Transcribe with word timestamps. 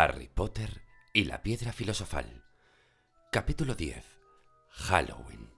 Harry 0.00 0.28
Potter 0.28 0.82
y 1.12 1.24
la 1.24 1.42
piedra 1.42 1.72
filosofal. 1.72 2.44
Capítulo 3.32 3.74
10. 3.74 4.04
Halloween. 4.70 5.50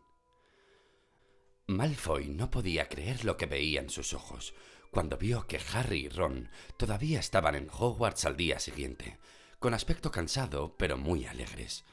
Malfoy 1.67 2.31
no 2.31 2.51
podía 2.51 2.89
creer 2.89 3.27
lo 3.27 3.37
que 3.37 3.45
veía 3.45 3.83
en 3.83 3.91
sus 3.91 4.15
ojos 4.15 4.55
cuando 4.91 5.19
vio 5.19 5.47
que 5.47 5.61
Harry 5.75 6.07
y 6.07 6.09
Ron 6.09 6.49
todavía 6.79 7.21
estaban 7.21 7.55
en 7.55 7.69
Hogwarts 7.71 8.25
al 8.25 8.39
día 8.39 8.59
siguiente, 8.61 9.19
con 9.59 9.75
aspecto 9.75 10.11
cansado 10.11 10.75
pero 10.79 10.97
muy 10.97 11.27
alegres. 11.27 11.85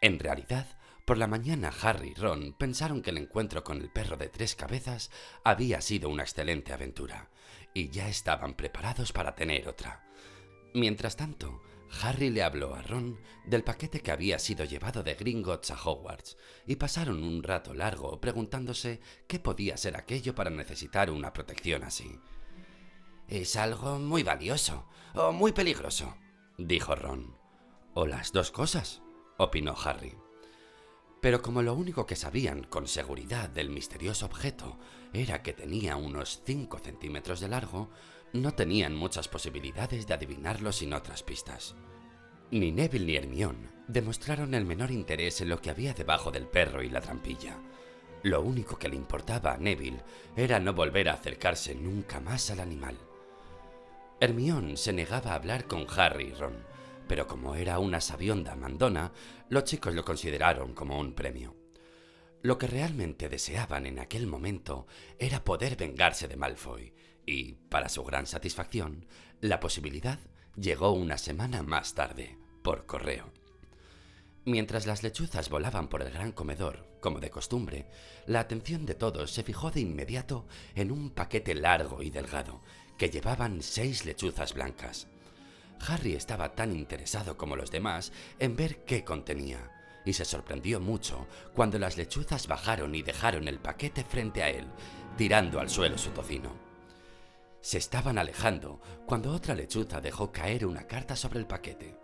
En 0.00 0.18
realidad, 0.18 0.66
por 1.04 1.18
la 1.18 1.28
mañana 1.28 1.72
Harry 1.82 2.08
y 2.08 2.14
Ron 2.14 2.52
pensaron 2.52 3.00
que 3.00 3.10
el 3.10 3.18
encuentro 3.18 3.62
con 3.62 3.80
el 3.80 3.92
perro 3.92 4.16
de 4.16 4.28
tres 4.28 4.56
cabezas 4.56 5.12
había 5.44 5.80
sido 5.82 6.08
una 6.08 6.24
excelente 6.24 6.72
aventura, 6.72 7.30
y 7.74 7.90
ya 7.90 8.08
estaban 8.08 8.54
preparados 8.54 9.12
para 9.12 9.36
tener 9.36 9.68
otra. 9.68 10.09
Mientras 10.74 11.16
tanto, 11.16 11.60
Harry 12.02 12.30
le 12.30 12.42
habló 12.42 12.74
a 12.74 12.82
Ron 12.82 13.18
del 13.44 13.64
paquete 13.64 14.00
que 14.00 14.12
había 14.12 14.38
sido 14.38 14.64
llevado 14.64 15.02
de 15.02 15.14
Gringotts 15.14 15.72
a 15.72 15.82
Hogwarts 15.82 16.36
y 16.66 16.76
pasaron 16.76 17.22
un 17.22 17.42
rato 17.42 17.74
largo 17.74 18.20
preguntándose 18.20 19.00
qué 19.26 19.40
podía 19.40 19.76
ser 19.76 19.96
aquello 19.96 20.34
para 20.34 20.50
necesitar 20.50 21.10
una 21.10 21.32
protección 21.32 21.82
así. 21.82 22.20
Es 23.26 23.56
algo 23.56 23.98
muy 23.98 24.22
valioso 24.22 24.86
o 25.14 25.32
muy 25.32 25.52
peligroso, 25.52 26.16
dijo 26.56 26.94
Ron. 26.94 27.36
O 27.94 28.06
las 28.06 28.32
dos 28.32 28.52
cosas, 28.52 29.02
opinó 29.36 29.74
Harry. 29.84 30.16
Pero 31.20 31.42
como 31.42 31.60
lo 31.60 31.74
único 31.74 32.06
que 32.06 32.16
sabían 32.16 32.64
con 32.64 32.88
seguridad 32.88 33.50
del 33.50 33.68
misterioso 33.68 34.26
objeto 34.26 34.78
era 35.12 35.42
que 35.42 35.52
tenía 35.52 35.96
unos 35.96 36.42
5 36.46 36.78
centímetros 36.78 37.40
de 37.40 37.48
largo, 37.48 37.90
no 38.32 38.52
tenían 38.52 38.94
muchas 38.94 39.28
posibilidades 39.28 40.06
de 40.06 40.14
adivinarlo 40.14 40.72
sin 40.72 40.92
otras 40.92 41.22
pistas. 41.22 41.74
Ni 42.50 42.72
Neville 42.72 43.06
ni 43.06 43.16
Hermione 43.16 43.68
demostraron 43.88 44.54
el 44.54 44.64
menor 44.64 44.90
interés 44.90 45.40
en 45.40 45.48
lo 45.48 45.60
que 45.60 45.70
había 45.70 45.94
debajo 45.94 46.30
del 46.30 46.46
perro 46.46 46.82
y 46.82 46.88
la 46.88 47.00
trampilla. 47.00 47.58
Lo 48.22 48.42
único 48.42 48.78
que 48.78 48.88
le 48.88 48.96
importaba 48.96 49.54
a 49.54 49.56
Neville 49.56 50.02
era 50.36 50.60
no 50.60 50.74
volver 50.74 51.08
a 51.08 51.14
acercarse 51.14 51.74
nunca 51.74 52.20
más 52.20 52.50
al 52.50 52.60
animal. 52.60 52.96
Hermione 54.20 54.76
se 54.76 54.92
negaba 54.92 55.32
a 55.32 55.34
hablar 55.36 55.66
con 55.66 55.86
Harry 55.96 56.26
y 56.28 56.34
Ron, 56.34 56.64
pero 57.08 57.26
como 57.26 57.54
era 57.54 57.78
una 57.78 58.00
sabionda 58.00 58.54
mandona, 58.54 59.12
los 59.48 59.64
chicos 59.64 59.94
lo 59.94 60.04
consideraron 60.04 60.74
como 60.74 60.98
un 60.98 61.14
premio. 61.14 61.56
Lo 62.42 62.58
que 62.58 62.66
realmente 62.66 63.28
deseaban 63.28 63.86
en 63.86 63.98
aquel 63.98 64.26
momento 64.26 64.86
era 65.18 65.42
poder 65.42 65.76
vengarse 65.76 66.28
de 66.28 66.36
Malfoy, 66.36 66.92
y, 67.30 67.54
para 67.68 67.88
su 67.88 68.02
gran 68.04 68.26
satisfacción, 68.26 69.06
la 69.40 69.60
posibilidad 69.60 70.18
llegó 70.56 70.92
una 70.92 71.16
semana 71.16 71.62
más 71.62 71.94
tarde, 71.94 72.36
por 72.62 72.86
correo. 72.86 73.32
Mientras 74.44 74.86
las 74.86 75.02
lechuzas 75.02 75.48
volaban 75.48 75.88
por 75.88 76.02
el 76.02 76.10
gran 76.10 76.32
comedor, 76.32 76.88
como 77.00 77.20
de 77.20 77.30
costumbre, 77.30 77.86
la 78.26 78.40
atención 78.40 78.84
de 78.84 78.94
todos 78.94 79.30
se 79.30 79.44
fijó 79.44 79.70
de 79.70 79.80
inmediato 79.80 80.46
en 80.74 80.90
un 80.90 81.10
paquete 81.10 81.54
largo 81.54 82.02
y 82.02 82.10
delgado, 82.10 82.62
que 82.98 83.10
llevaban 83.10 83.62
seis 83.62 84.04
lechuzas 84.04 84.52
blancas. 84.54 85.06
Harry 85.86 86.14
estaba 86.14 86.54
tan 86.54 86.74
interesado 86.74 87.36
como 87.36 87.56
los 87.56 87.70
demás 87.70 88.12
en 88.38 88.56
ver 88.56 88.84
qué 88.84 89.04
contenía, 89.04 89.70
y 90.04 90.14
se 90.14 90.24
sorprendió 90.24 90.80
mucho 90.80 91.26
cuando 91.54 91.78
las 91.78 91.96
lechuzas 91.96 92.48
bajaron 92.48 92.94
y 92.94 93.02
dejaron 93.02 93.46
el 93.46 93.60
paquete 93.60 94.04
frente 94.04 94.42
a 94.42 94.50
él, 94.50 94.66
tirando 95.16 95.60
al 95.60 95.70
suelo 95.70 95.96
su 95.96 96.10
tocino. 96.10 96.69
Se 97.60 97.76
estaban 97.78 98.18
alejando 98.18 98.80
cuando 99.06 99.32
otra 99.32 99.54
lechuza 99.54 100.00
dejó 100.00 100.32
caer 100.32 100.64
una 100.64 100.86
carta 100.86 101.14
sobre 101.14 101.38
el 101.38 101.46
paquete. 101.46 101.96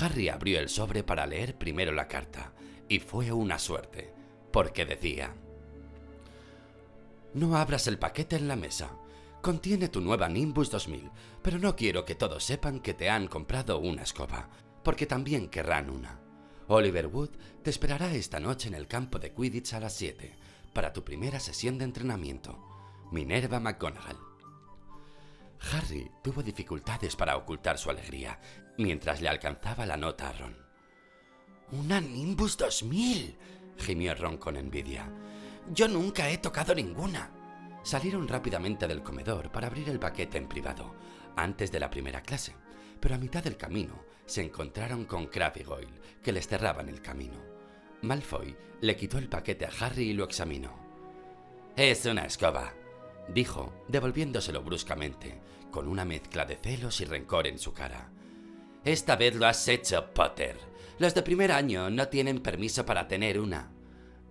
Harry 0.00 0.28
abrió 0.28 0.58
el 0.58 0.68
sobre 0.68 1.02
para 1.02 1.26
leer 1.26 1.56
primero 1.58 1.92
la 1.92 2.08
carta, 2.08 2.52
y 2.88 2.98
fue 2.98 3.32
una 3.32 3.58
suerte, 3.58 4.12
porque 4.50 4.86
decía, 4.86 5.34
No 7.34 7.56
abras 7.56 7.86
el 7.86 7.98
paquete 7.98 8.36
en 8.36 8.48
la 8.48 8.56
mesa. 8.56 8.90
Contiene 9.42 9.88
tu 9.88 10.00
nueva 10.00 10.28
Nimbus 10.28 10.70
2000, 10.70 11.10
pero 11.42 11.58
no 11.58 11.76
quiero 11.76 12.04
que 12.04 12.14
todos 12.14 12.44
sepan 12.44 12.80
que 12.80 12.94
te 12.94 13.10
han 13.10 13.26
comprado 13.26 13.78
una 13.78 14.02
escoba, 14.02 14.48
porque 14.82 15.04
también 15.04 15.48
querrán 15.48 15.90
una. 15.90 16.20
Oliver 16.68 17.08
Wood 17.08 17.30
te 17.62 17.70
esperará 17.70 18.14
esta 18.14 18.40
noche 18.40 18.68
en 18.68 18.74
el 18.74 18.86
campo 18.86 19.18
de 19.18 19.32
Quidditch 19.32 19.74
a 19.74 19.80
las 19.80 19.94
7 19.94 20.34
para 20.72 20.92
tu 20.92 21.04
primera 21.04 21.40
sesión 21.40 21.76
de 21.76 21.84
entrenamiento. 21.84 22.58
Minerva 23.10 23.60
McGonagall. 23.60 24.31
Harry 25.70 26.10
tuvo 26.22 26.42
dificultades 26.42 27.16
para 27.16 27.36
ocultar 27.36 27.78
su 27.78 27.90
alegría 27.90 28.38
mientras 28.78 29.20
le 29.20 29.28
alcanzaba 29.28 29.86
la 29.86 29.96
nota 29.96 30.28
a 30.28 30.32
Ron. 30.32 30.56
¡Una 31.72 32.00
Nimbus 32.00 32.56
2000! 32.56 33.36
gimió 33.78 34.14
Ron 34.14 34.36
con 34.36 34.56
envidia. 34.56 35.08
Yo 35.70 35.88
nunca 35.88 36.28
he 36.28 36.38
tocado 36.38 36.74
ninguna. 36.74 37.30
Salieron 37.82 38.28
rápidamente 38.28 38.86
del 38.86 39.02
comedor 39.02 39.50
para 39.50 39.68
abrir 39.68 39.88
el 39.88 39.98
paquete 39.98 40.38
en 40.38 40.48
privado, 40.48 40.94
antes 41.36 41.72
de 41.72 41.80
la 41.80 41.90
primera 41.90 42.22
clase, 42.22 42.54
pero 43.00 43.14
a 43.14 43.18
mitad 43.18 43.42
del 43.42 43.56
camino 43.56 44.04
se 44.26 44.42
encontraron 44.42 45.04
con 45.04 45.26
Crabbe 45.26 45.64
Goyle, 45.64 46.00
que 46.22 46.32
les 46.32 46.46
cerraban 46.46 46.88
el 46.88 47.00
camino. 47.00 47.38
Malfoy 48.02 48.56
le 48.80 48.96
quitó 48.96 49.18
el 49.18 49.28
paquete 49.28 49.66
a 49.66 49.70
Harry 49.80 50.10
y 50.10 50.12
lo 50.12 50.24
examinó. 50.24 50.76
Es 51.76 52.04
una 52.04 52.26
escoba, 52.26 52.74
dijo, 53.28 53.72
devolviéndoselo 53.88 54.62
bruscamente, 54.62 55.40
con 55.70 55.88
una 55.88 56.04
mezcla 56.04 56.44
de 56.44 56.56
celos 56.56 57.00
y 57.00 57.04
rencor 57.04 57.46
en 57.46 57.58
su 57.58 57.72
cara. 57.72 58.10
Esta 58.84 59.16
vez 59.16 59.34
lo 59.34 59.46
has 59.46 59.66
hecho, 59.68 60.12
Potter. 60.12 60.56
Los 60.98 61.14
de 61.14 61.22
primer 61.22 61.52
año 61.52 61.90
no 61.90 62.08
tienen 62.08 62.40
permiso 62.40 62.84
para 62.84 63.08
tener 63.08 63.38
una. 63.38 63.72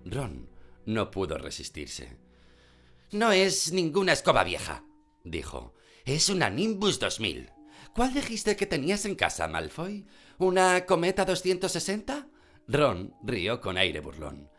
Ron 0.05 0.49
no 0.85 1.11
pudo 1.11 1.37
resistirse. 1.37 2.17
No 3.11 3.31
es 3.31 3.71
ninguna 3.73 4.13
escoba 4.13 4.43
vieja, 4.43 4.85
dijo. 5.23 5.73
Es 6.05 6.29
una 6.29 6.49
Nimbus 6.49 6.99
2000. 6.99 7.51
¿Cuál 7.93 8.13
dijiste 8.13 8.55
que 8.55 8.65
tenías 8.65 9.05
en 9.05 9.15
casa, 9.15 9.47
Malfoy? 9.47 10.05
¿Una 10.37 10.85
Cometa 10.85 11.25
260? 11.25 12.27
Ron 12.67 13.13
rió 13.21 13.59
con 13.59 13.77
aire 13.77 13.99
burlón. 13.99 14.49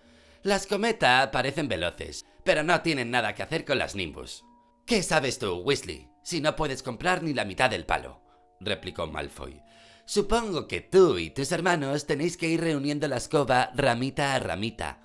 Las 0.45 0.67
Cometa 0.67 1.31
parecen 1.31 1.69
veloces, 1.69 2.27
pero 2.43 2.65
no 2.65 2.81
tienen 2.81 3.13
nada 3.13 3.33
que 3.33 3.45
hacer 3.45 3.65
con 3.65 3.79
las 3.79 3.95
Nimbus. 3.95 4.45
¿Qué 4.85 5.05
sabes 5.05 5.39
tú, 5.39 5.59
Weasley, 5.59 6.09
si 6.25 6.41
no 6.41 6.57
puedes 6.57 6.83
comprar 6.83 7.23
ni 7.23 7.33
la 7.33 7.45
mitad 7.45 7.71
del 7.71 7.87
palo? 7.87 8.21
replicó 8.59 9.07
Malfoy. 9.07 9.63
Supongo 10.05 10.67
que 10.67 10.81
tú 10.81 11.19
y 11.19 11.31
tus 11.31 11.53
hermanos 11.53 12.07
tenéis 12.07 12.37
que 12.37 12.49
ir 12.49 12.61
reuniendo 12.61 13.07
la 13.07 13.19
escoba 13.19 13.71
ramita 13.77 14.35
a 14.35 14.41
ramita. 14.41 14.99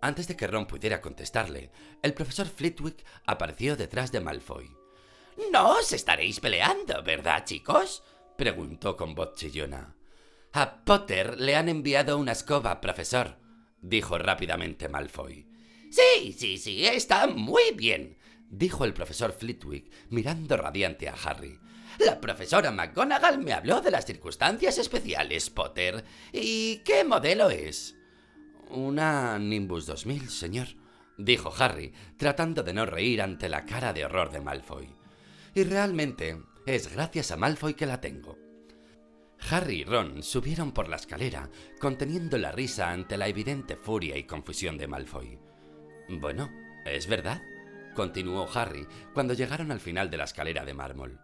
Antes 0.00 0.26
de 0.26 0.36
que 0.36 0.48
Ron 0.48 0.66
pudiera 0.66 1.00
contestarle, 1.00 1.70
el 2.02 2.12
profesor 2.12 2.48
Flitwick 2.48 3.04
apareció 3.24 3.76
detrás 3.76 4.10
de 4.10 4.20
Malfoy. 4.20 4.68
No 5.52 5.78
os 5.78 5.92
estaréis 5.92 6.40
peleando, 6.40 7.04
¿verdad, 7.04 7.44
chicos? 7.44 8.02
preguntó 8.36 8.96
con 8.96 9.14
voz 9.14 9.36
chillona. 9.36 9.94
A 10.52 10.84
Potter 10.84 11.38
le 11.38 11.54
han 11.54 11.68
enviado 11.68 12.18
una 12.18 12.32
escoba, 12.32 12.80
profesor, 12.80 13.45
dijo 13.88 14.18
rápidamente 14.18 14.88
Malfoy. 14.88 15.46
Sí, 15.90 16.32
sí, 16.36 16.58
sí, 16.58 16.84
está 16.84 17.26
muy 17.26 17.62
bien, 17.74 18.16
dijo 18.50 18.84
el 18.84 18.92
profesor 18.92 19.32
Flitwick, 19.32 19.90
mirando 20.10 20.56
radiante 20.56 21.08
a 21.08 21.14
Harry. 21.14 21.58
La 21.98 22.20
profesora 22.20 22.70
McGonagall 22.70 23.38
me 23.38 23.52
habló 23.52 23.80
de 23.80 23.90
las 23.90 24.04
circunstancias 24.04 24.76
especiales, 24.76 25.48
Potter. 25.48 26.04
¿Y 26.32 26.78
qué 26.78 27.04
modelo 27.04 27.48
es? 27.48 27.96
Una 28.68 29.38
Nimbus 29.38 29.86
2000, 29.86 30.28
señor, 30.28 30.66
dijo 31.16 31.54
Harry, 31.58 31.92
tratando 32.18 32.62
de 32.62 32.74
no 32.74 32.84
reír 32.84 33.22
ante 33.22 33.48
la 33.48 33.64
cara 33.64 33.92
de 33.92 34.04
horror 34.04 34.30
de 34.30 34.40
Malfoy. 34.40 34.88
Y 35.54 35.62
realmente 35.62 36.42
es 36.66 36.92
gracias 36.92 37.30
a 37.30 37.36
Malfoy 37.36 37.74
que 37.74 37.86
la 37.86 38.00
tengo. 38.00 38.45
Harry 39.48 39.80
y 39.80 39.84
Ron 39.84 40.22
subieron 40.22 40.72
por 40.72 40.88
la 40.88 40.96
escalera, 40.96 41.48
conteniendo 41.78 42.36
la 42.36 42.52
risa 42.52 42.90
ante 42.90 43.16
la 43.16 43.28
evidente 43.28 43.76
furia 43.76 44.16
y 44.16 44.24
confusión 44.24 44.76
de 44.76 44.88
Malfoy. 44.88 45.38
Bueno, 46.08 46.50
es 46.84 47.06
verdad, 47.06 47.42
continuó 47.94 48.48
Harry 48.52 48.86
cuando 49.14 49.34
llegaron 49.34 49.70
al 49.70 49.80
final 49.80 50.10
de 50.10 50.16
la 50.16 50.24
escalera 50.24 50.64
de 50.64 50.74
mármol. 50.74 51.20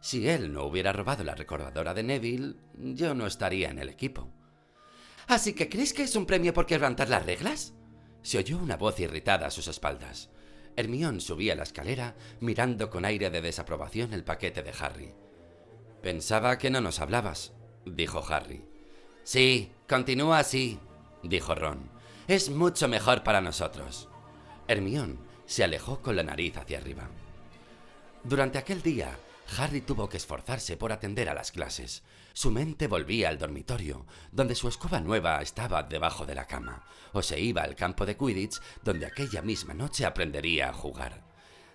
Si 0.00 0.28
él 0.28 0.52
no 0.52 0.64
hubiera 0.64 0.92
robado 0.92 1.24
la 1.24 1.34
recordadora 1.34 1.92
de 1.92 2.02
Neville, 2.02 2.56
yo 2.74 3.14
no 3.14 3.26
estaría 3.26 3.70
en 3.70 3.78
el 3.78 3.88
equipo. 3.88 4.32
¿Así 5.26 5.52
que 5.52 5.68
crees 5.68 5.92
que 5.92 6.04
es 6.04 6.16
un 6.16 6.24
premio 6.24 6.54
por 6.54 6.66
quebrantar 6.66 7.08
las 7.08 7.26
reglas? 7.26 7.74
Se 8.22 8.38
oyó 8.38 8.58
una 8.58 8.76
voz 8.76 8.98
irritada 9.00 9.46
a 9.46 9.50
sus 9.50 9.68
espaldas. 9.68 10.30
Hermión 10.76 11.20
subía 11.20 11.54
la 11.54 11.64
escalera, 11.64 12.14
mirando 12.40 12.88
con 12.88 13.04
aire 13.04 13.30
de 13.30 13.42
desaprobación 13.42 14.14
el 14.14 14.24
paquete 14.24 14.62
de 14.62 14.72
Harry. 14.78 15.14
Pensaba 16.02 16.56
que 16.56 16.70
no 16.70 16.80
nos 16.80 17.00
hablabas, 17.00 17.52
dijo 17.94 18.24
Harry. 18.28 18.64
Sí, 19.24 19.72
continúa 19.88 20.38
así, 20.38 20.78
dijo 21.22 21.54
Ron. 21.54 21.90
Es 22.26 22.50
mucho 22.50 22.88
mejor 22.88 23.22
para 23.22 23.40
nosotros. 23.40 24.08
Hermión 24.66 25.18
se 25.46 25.64
alejó 25.64 26.00
con 26.00 26.16
la 26.16 26.22
nariz 26.22 26.56
hacia 26.56 26.78
arriba. 26.78 27.08
Durante 28.22 28.58
aquel 28.58 28.82
día, 28.82 29.18
Harry 29.56 29.80
tuvo 29.80 30.08
que 30.08 30.18
esforzarse 30.18 30.76
por 30.76 30.92
atender 30.92 31.28
a 31.28 31.34
las 31.34 31.52
clases. 31.52 32.02
Su 32.34 32.50
mente 32.50 32.86
volvía 32.86 33.30
al 33.30 33.38
dormitorio, 33.38 34.06
donde 34.30 34.54
su 34.54 34.68
escoba 34.68 35.00
nueva 35.00 35.40
estaba 35.40 35.82
debajo 35.82 36.26
de 36.26 36.34
la 36.34 36.46
cama, 36.46 36.84
o 37.12 37.22
se 37.22 37.40
iba 37.40 37.62
al 37.62 37.74
campo 37.74 38.04
de 38.04 38.16
Quidditch, 38.16 38.60
donde 38.84 39.06
aquella 39.06 39.40
misma 39.40 39.72
noche 39.72 40.04
aprendería 40.04 40.68
a 40.68 40.74
jugar. 40.74 41.24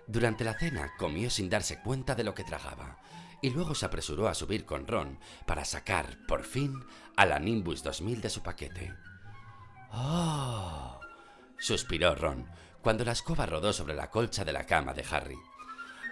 Durante 0.06 0.44
la 0.44 0.58
cena 0.58 0.94
comió 0.98 1.30
sin 1.30 1.50
darse 1.50 1.80
cuenta 1.82 2.14
de 2.14 2.24
lo 2.24 2.36
que 2.36 2.44
tragaba, 2.44 3.00
y 3.44 3.50
luego 3.50 3.76
se 3.76 3.86
apresuró 3.86 4.30
a 4.30 4.34
subir 4.34 4.66
con 4.66 4.88
Ron 4.88 5.20
para 5.46 5.66
sacar, 5.66 6.18
por 6.28 6.46
fin, 6.46 6.84
a 7.18 7.26
la 7.26 7.40
Nimbus 7.40 7.84
2000 7.84 8.22
de 8.22 8.30
su 8.30 8.42
paquete. 8.42 8.94
¡Oh! 9.92 11.00
suspiró 11.60 12.16
Ron 12.16 12.48
cuando 12.82 13.04
la 13.04 13.12
escoba 13.12 13.46
rodó 13.46 13.74
sobre 13.74 13.96
la 13.96 14.10
colcha 14.10 14.46
de 14.46 14.54
la 14.54 14.66
cama 14.66 14.94
de 14.94 15.04
Harry. 15.12 15.38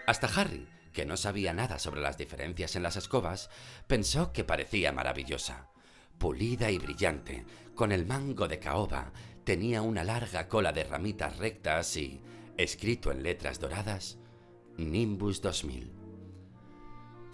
Hasta 0.08 0.28
Harry, 0.28 0.68
que 0.92 1.06
no 1.06 1.16
sabía 1.16 1.54
nada 1.54 1.80
sobre 1.80 2.02
las 2.02 2.18
diferencias 2.18 2.76
en 2.76 2.84
las 2.84 2.98
escobas, 2.98 3.50
pensó 3.88 4.34
que 4.34 4.44
parecía 4.44 4.92
maravillosa. 4.92 5.70
Pulida 6.18 6.70
y 6.70 6.80
brillante, 6.80 7.46
con 7.76 7.94
el 7.94 8.06
mango 8.06 8.50
de 8.50 8.60
caoba, 8.60 9.14
tenía 9.46 9.82
una 9.82 10.04
larga 10.04 10.50
cola 10.50 10.74
de 10.74 10.84
ramitas 10.84 11.38
rectas 11.38 11.96
y, 11.96 12.22
escrito 12.58 13.10
en 13.10 13.24
letras 13.24 13.58
doradas, 13.60 14.18
Nimbus 14.76 15.42
2000. 15.42 16.01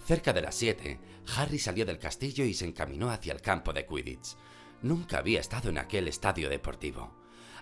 Cerca 0.08 0.32
de 0.32 0.42
las 0.42 0.56
siete, 0.56 1.02
Harry 1.36 1.60
salió 1.60 1.86
del 1.86 2.00
castillo 2.00 2.46
y 2.46 2.54
se 2.54 2.64
encaminó 2.64 3.12
hacia 3.12 3.34
el 3.34 3.42
campo 3.42 3.74
de 3.74 3.86
Quidditch. 3.86 4.38
Nunca 4.82 5.18
había 5.18 5.42
estado 5.42 5.68
en 5.68 5.78
aquel 5.78 6.08
estadio 6.08 6.48
deportivo. 6.48 7.14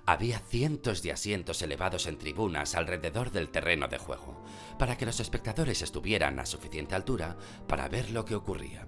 Había 0.06 0.38
cientos 0.38 1.02
de 1.02 1.12
asientos 1.12 1.64
elevados 1.64 2.06
en 2.06 2.20
tribunas 2.20 2.76
alrededor 2.76 3.32
del 3.32 3.50
terreno 3.50 3.88
de 3.88 3.98
juego, 3.98 4.44
para 4.78 4.96
que 4.96 5.08
los 5.08 5.20
espectadores 5.20 5.82
estuvieran 5.82 6.38
a 6.38 6.46
suficiente 6.46 6.94
altura 6.94 7.36
para 7.68 7.90
ver 7.90 8.12
lo 8.12 8.26
que 8.26 8.36
ocurría. 8.36 8.88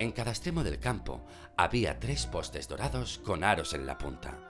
En 0.00 0.10
cada 0.10 0.32
extremo 0.32 0.64
del 0.64 0.80
campo 0.80 1.24
había 1.56 2.00
tres 2.00 2.26
postes 2.26 2.66
dorados 2.66 3.18
con 3.18 3.44
aros 3.44 3.74
en 3.74 3.86
la 3.86 3.96
punta. 3.96 4.40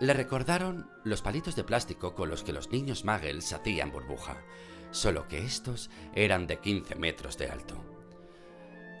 Le 0.00 0.12
recordaron 0.12 0.90
los 1.04 1.22
palitos 1.22 1.54
de 1.54 1.62
plástico 1.62 2.16
con 2.16 2.30
los 2.30 2.42
que 2.42 2.52
los 2.52 2.72
niños 2.72 3.04
muggles 3.04 3.52
hacían 3.52 3.92
burbuja, 3.92 4.42
solo 4.90 5.28
que 5.28 5.44
estos 5.44 5.90
eran 6.14 6.46
de 6.46 6.58
15 6.58 6.94
metros 6.94 7.36
de 7.38 7.48
alto. 7.48 7.84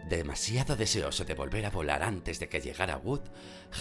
Demasiado 0.08 0.76
deseoso 0.76 1.24
de 1.24 1.34
volver 1.34 1.66
a 1.66 1.70
volar 1.70 2.02
antes 2.02 2.38
de 2.38 2.48
que 2.48 2.60
llegara 2.60 2.96
Wood, 2.96 3.22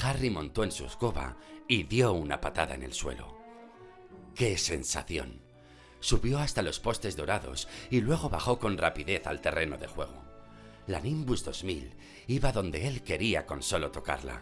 Harry 0.02 0.32
montó 0.32 0.64
en 0.64 0.72
su 0.72 0.86
escoba 0.86 1.38
y 1.68 1.84
dio 1.84 2.14
una 2.14 2.42
patada 2.42 2.74
en 2.74 2.84
el 2.84 2.94
suelo. 2.94 3.38
¡Qué 4.34 4.58
sensación! 4.58 5.42
Subió 6.00 6.40
hasta 6.40 6.62
los 6.62 6.80
postes 6.80 7.16
dorados 7.16 7.68
y 7.90 8.02
luego 8.02 8.30
bajó 8.30 8.60
con 8.60 8.78
rapidez 8.78 9.28
al 9.28 9.42
terreno 9.42 9.78
de 9.78 9.88
juego. 9.88 10.24
La 10.88 11.00
Nimbus 11.00 11.44
2000 11.44 11.96
iba 12.28 12.52
donde 12.52 12.88
él 12.88 13.02
quería 13.02 13.46
con 13.46 13.62
solo 13.64 13.92
tocarla. 13.92 14.42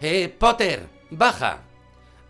¡Eh, 0.00 0.28
Potter! 0.28 0.88
¡Baja! 1.10 1.62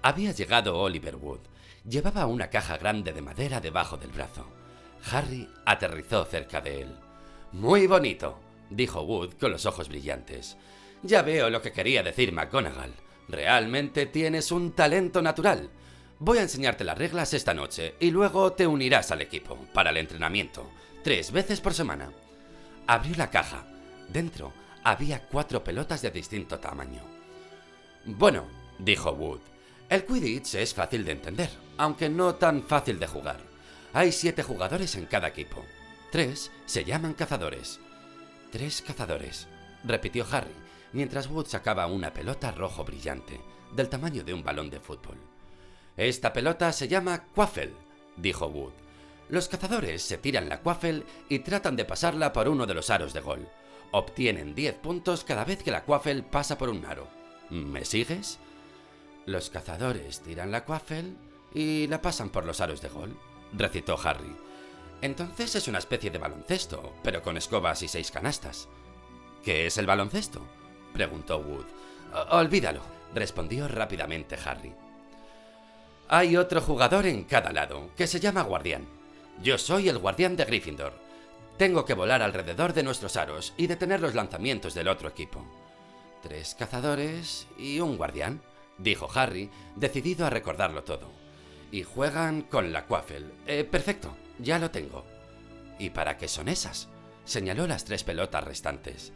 Había 0.02 0.32
llegado 0.32 0.78
Oliver 0.78 1.16
Wood. 1.16 1.40
Llevaba 1.84 2.26
una 2.26 2.48
caja 2.48 2.76
grande 2.76 3.12
de 3.12 3.22
madera 3.22 3.60
debajo 3.60 3.96
del 3.96 4.12
brazo. 4.12 4.46
Harry 5.10 5.48
aterrizó 5.66 6.24
cerca 6.24 6.60
de 6.60 6.82
él. 6.82 6.96
Muy 7.50 7.88
bonito, 7.88 8.38
dijo 8.70 9.02
Wood 9.02 9.34
con 9.34 9.50
los 9.50 9.66
ojos 9.66 9.88
brillantes. 9.88 10.56
Ya 11.02 11.22
veo 11.22 11.50
lo 11.50 11.60
que 11.60 11.72
quería 11.72 12.04
decir 12.04 12.32
McGonagall. 12.32 12.94
Realmente 13.28 14.06
tienes 14.06 14.52
un 14.52 14.72
talento 14.72 15.22
natural. 15.22 15.70
Voy 16.20 16.38
a 16.38 16.42
enseñarte 16.42 16.84
las 16.84 16.96
reglas 16.96 17.34
esta 17.34 17.52
noche 17.52 17.96
y 17.98 18.12
luego 18.12 18.52
te 18.52 18.66
unirás 18.66 19.10
al 19.10 19.20
equipo 19.20 19.56
para 19.72 19.90
el 19.90 19.96
entrenamiento, 19.96 20.70
tres 21.02 21.32
veces 21.32 21.60
por 21.60 21.74
semana. 21.74 22.12
Abrió 22.86 23.16
la 23.16 23.30
caja. 23.30 23.66
Dentro 24.08 24.52
había 24.84 25.26
cuatro 25.26 25.64
pelotas 25.64 26.02
de 26.02 26.12
distinto 26.12 26.60
tamaño. 26.60 27.02
Bueno, 28.04 28.46
dijo 28.78 29.10
Wood, 29.10 29.40
el 29.94 30.06
Quidditch 30.06 30.54
es 30.54 30.72
fácil 30.72 31.04
de 31.04 31.12
entender, 31.12 31.50
aunque 31.76 32.08
no 32.08 32.34
tan 32.36 32.62
fácil 32.62 32.98
de 32.98 33.06
jugar. 33.06 33.40
Hay 33.92 34.10
siete 34.10 34.42
jugadores 34.42 34.94
en 34.96 35.06
cada 35.06 35.28
equipo. 35.28 35.64
Tres 36.10 36.50
se 36.64 36.84
llaman 36.84 37.14
cazadores, 37.14 37.78
Tres 38.52 38.82
cazadores, 38.82 39.48
repitió 39.82 40.26
Harry, 40.30 40.52
mientras 40.92 41.26
Wood 41.26 41.46
sacaba 41.46 41.86
una 41.86 42.12
pelota 42.12 42.52
rojo 42.52 42.84
brillante, 42.84 43.40
del 43.74 43.88
tamaño 43.88 44.24
de 44.24 44.34
un 44.34 44.44
balón 44.44 44.68
de 44.68 44.78
fútbol. 44.78 45.16
Esta 45.96 46.34
pelota 46.34 46.70
se 46.72 46.86
llama 46.86 47.24
Quaffle, 47.34 47.72
dijo 48.18 48.46
Wood. 48.48 48.72
Los 49.30 49.48
cazadores 49.48 50.02
se 50.02 50.18
tiran 50.18 50.50
la 50.50 50.60
Quaffle 50.60 51.02
y 51.30 51.38
tratan 51.38 51.76
de 51.76 51.86
pasarla 51.86 52.34
por 52.34 52.46
uno 52.46 52.66
de 52.66 52.74
los 52.74 52.90
aros 52.90 53.14
de 53.14 53.20
gol. 53.20 53.48
Obtienen 53.90 54.54
10 54.54 54.74
puntos 54.74 55.24
cada 55.24 55.46
vez 55.46 55.62
que 55.62 55.70
la 55.70 55.84
Quaffle 55.84 56.22
pasa 56.22 56.58
por 56.58 56.68
un 56.68 56.84
aro. 56.84 57.08
¿Me 57.48 57.86
sigues? 57.86 58.38
Los 59.26 59.50
cazadores 59.50 60.20
tiran 60.20 60.50
la 60.50 60.64
Quaffle 60.64 61.14
y 61.54 61.86
la 61.86 62.02
pasan 62.02 62.30
por 62.30 62.44
los 62.44 62.60
aros 62.60 62.82
de 62.82 62.88
gol, 62.88 63.16
recitó 63.52 63.98
Harry. 64.02 64.34
Entonces 65.00 65.54
es 65.54 65.68
una 65.68 65.78
especie 65.78 66.10
de 66.10 66.18
baloncesto, 66.18 66.94
pero 67.02 67.22
con 67.22 67.36
escobas 67.36 67.82
y 67.82 67.88
seis 67.88 68.10
canastas. 68.10 68.68
¿Qué 69.44 69.66
es 69.66 69.78
el 69.78 69.86
baloncesto? 69.86 70.40
preguntó 70.92 71.38
Wood. 71.38 71.66
Olvídalo, 72.30 72.82
respondió 73.14 73.68
rápidamente 73.68 74.36
Harry. 74.44 74.74
Hay 76.08 76.36
otro 76.36 76.60
jugador 76.60 77.06
en 77.06 77.24
cada 77.24 77.52
lado, 77.52 77.90
que 77.96 78.06
se 78.06 78.20
llama 78.20 78.42
guardián. 78.42 78.86
Yo 79.42 79.56
soy 79.56 79.88
el 79.88 79.98
guardián 79.98 80.36
de 80.36 80.44
Gryffindor. 80.44 80.92
Tengo 81.56 81.84
que 81.84 81.94
volar 81.94 82.22
alrededor 82.22 82.72
de 82.72 82.82
nuestros 82.82 83.16
aros 83.16 83.54
y 83.56 83.66
detener 83.66 84.00
los 84.00 84.14
lanzamientos 84.14 84.74
del 84.74 84.88
otro 84.88 85.08
equipo. 85.08 85.44
Tres 86.22 86.54
cazadores 86.54 87.46
y 87.58 87.80
un 87.80 87.96
guardián, 87.96 88.42
dijo 88.82 89.08
Harry, 89.14 89.50
decidido 89.76 90.26
a 90.26 90.30
recordarlo 90.30 90.84
todo. 90.84 91.10
Y 91.70 91.84
juegan 91.84 92.42
con 92.42 92.72
la 92.72 92.86
Quaffle. 92.86 93.26
Eh, 93.46 93.64
perfecto. 93.64 94.14
Ya 94.38 94.58
lo 94.58 94.70
tengo. 94.70 95.04
¿Y 95.78 95.90
para 95.90 96.16
qué 96.18 96.28
son 96.28 96.48
esas? 96.48 96.88
Señaló 97.24 97.66
las 97.66 97.84
tres 97.84 98.04
pelotas 98.04 98.44
restantes. 98.44 99.12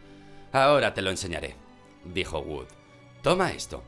Ahora 0.53 0.95
te 0.95 1.03
lo 1.03 1.11
enseñaré, 1.11 1.57
dijo 2.05 2.39
Wood. 2.39 2.69
Toma 3.23 3.53
esto. 3.53 3.83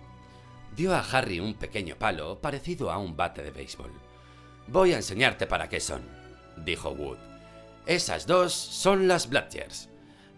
Dio 0.76 0.94
a 0.94 1.00
Harry 1.00 1.40
un 1.40 1.54
pequeño 1.54 1.96
palo 1.96 2.40
parecido 2.40 2.90
a 2.90 2.98
un 2.98 3.16
bate 3.16 3.42
de 3.42 3.50
béisbol. 3.50 3.92
Voy 4.66 4.92
a 4.92 4.96
enseñarte 4.96 5.46
para 5.46 5.69
qué 5.69 5.80
son, 5.80 6.02
dijo 6.64 6.90
Wood. 6.90 7.19
Esas 7.86 8.26
dos 8.26 8.52
son 8.52 9.08
las 9.08 9.28
Bludgers. 9.28 9.88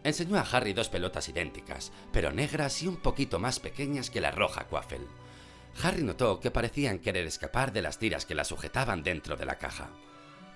Enseñó 0.05 0.39
a 0.39 0.43
Harry 0.43 0.73
dos 0.73 0.89
pelotas 0.89 1.29
idénticas, 1.29 1.93
pero 2.13 2.31
negras 2.31 2.83
y 2.83 2.87
un 2.87 2.97
poquito 2.97 3.39
más 3.39 3.59
pequeñas 3.59 4.09
que 4.09 4.21
la 4.21 4.31
roja 4.31 4.65
Quaffle. 4.65 5.07
Harry 5.83 6.03
notó 6.03 6.41
que 6.41 6.51
parecían 6.51 6.99
querer 6.99 7.27
escapar 7.27 7.73
de 7.73 7.83
las 7.83 7.99
tiras 7.99 8.27
que 8.27 8.35
la 8.35 8.45
sujetaban 8.45 9.03
dentro 9.03 9.37
de 9.37 9.47
la 9.47 9.59
caja. 9.59 9.89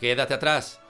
Quédate 0.00 0.34
atrás, 0.34 0.80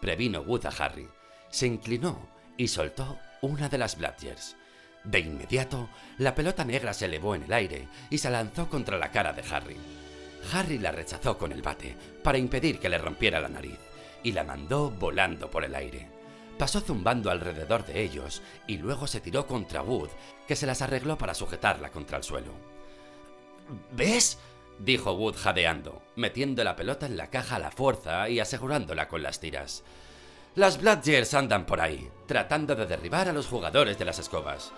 previno 0.00 0.40
Wood 0.40 0.66
a 0.66 0.70
Harry. 0.70 1.08
Se 1.50 1.66
inclinó 1.66 2.28
y 2.56 2.68
soltó 2.68 3.18
una 3.42 3.68
de 3.68 3.78
las 3.78 3.96
Bludgers. 3.96 4.56
De 5.04 5.20
inmediato, 5.20 5.88
la 6.18 6.34
pelota 6.34 6.64
negra 6.64 6.94
se 6.94 7.04
elevó 7.04 7.34
en 7.34 7.44
el 7.44 7.52
aire 7.52 7.88
y 8.10 8.18
se 8.18 8.30
lanzó 8.30 8.68
contra 8.68 8.98
la 8.98 9.10
cara 9.10 9.32
de 9.32 9.42
Harry. 9.50 9.76
Harry 10.52 10.78
la 10.78 10.92
rechazó 10.92 11.38
con 11.38 11.52
el 11.52 11.62
bate 11.62 11.94
para 12.22 12.38
impedir 12.38 12.78
que 12.78 12.88
le 12.88 12.98
rompiera 12.98 13.40
la 13.40 13.48
nariz 13.48 13.78
y 14.22 14.32
la 14.32 14.44
mandó 14.44 14.90
volando 14.90 15.50
por 15.50 15.64
el 15.64 15.74
aire. 15.74 16.08
Pasó 16.58 16.80
zumbando 16.80 17.30
alrededor 17.30 17.84
de 17.84 18.02
ellos 18.02 18.42
y 18.66 18.78
luego 18.78 19.06
se 19.06 19.20
tiró 19.20 19.46
contra 19.46 19.82
Wood, 19.82 20.10
que 20.46 20.56
se 20.56 20.66
las 20.66 20.82
arregló 20.82 21.18
para 21.18 21.34
sujetarla 21.34 21.90
contra 21.90 22.16
el 22.16 22.24
suelo. 22.24 22.73
¿Ves? 23.92 24.38
dijo 24.78 25.12
Wood 25.12 25.36
jadeando, 25.36 26.02
metiendo 26.16 26.64
la 26.64 26.76
pelota 26.76 27.06
en 27.06 27.16
la 27.16 27.30
caja 27.30 27.56
a 27.56 27.60
la 27.60 27.70
fuerza 27.70 28.28
y 28.28 28.40
asegurándola 28.40 29.08
con 29.08 29.22
las 29.22 29.40
tiras. 29.40 29.84
Las 30.54 30.80
Bludgers 30.80 31.34
andan 31.34 31.66
por 31.66 31.80
ahí, 31.80 32.08
tratando 32.26 32.74
de 32.74 32.86
derribar 32.86 33.28
a 33.28 33.32
los 33.32 33.46
jugadores 33.46 33.98
de 33.98 34.04
las 34.04 34.18
escobas. 34.18 34.72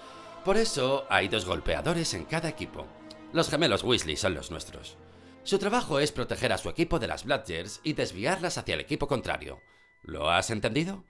Por 0.45 0.57
eso 0.57 1.07
hay 1.11 1.29
dos 1.29 1.45
golpeadores 1.45 2.15
en 2.15 2.25
cada 2.25 2.49
equipo. 2.49 2.87
Los 3.33 3.51
gemelos 3.51 3.83
Weasley 3.83 4.17
son 4.17 4.35
los 4.35 4.51
nuestros. 4.51 4.97
Su 5.43 5.59
trabajo 5.59 6.01
es 6.01 6.13
proteger 6.13 6.53
a 6.53 6.59
su 6.59 6.69
equipo 6.69 6.99
de 6.99 7.09
las 7.09 7.25
Bludgers 7.25 7.81
y 7.83 7.93
desviarlas 7.93 8.59
hacia 8.59 8.75
el 8.75 8.81
equipo 8.81 9.07
contrario. 9.07 9.61
¿Lo 10.03 10.31
has 10.31 10.51
entendido? 10.51 11.05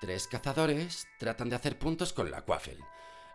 Tres 0.00 0.26
cazadores 0.26 1.06
tratan 1.18 1.50
de 1.50 1.56
hacer 1.56 1.78
puntos 1.78 2.12
con 2.12 2.30
la 2.30 2.42
Quaffle 2.42 2.78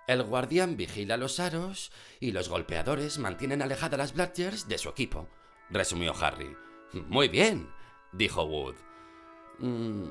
el 0.07 0.23
guardián 0.23 0.77
vigila 0.77 1.17
los 1.17 1.39
aros 1.39 1.91
y 2.19 2.31
los 2.31 2.49
golpeadores 2.49 3.17
mantienen 3.17 3.61
alejadas 3.61 3.97
las 3.97 4.13
Bludgers 4.13 4.67
de 4.67 4.77
su 4.77 4.89
equipo, 4.89 5.27
resumió 5.69 6.13
Harry. 6.19 6.55
Muy 6.93 7.27
bien, 7.27 7.69
dijo 8.11 8.43
Wood. 8.43 8.75
Mm, 9.59 10.09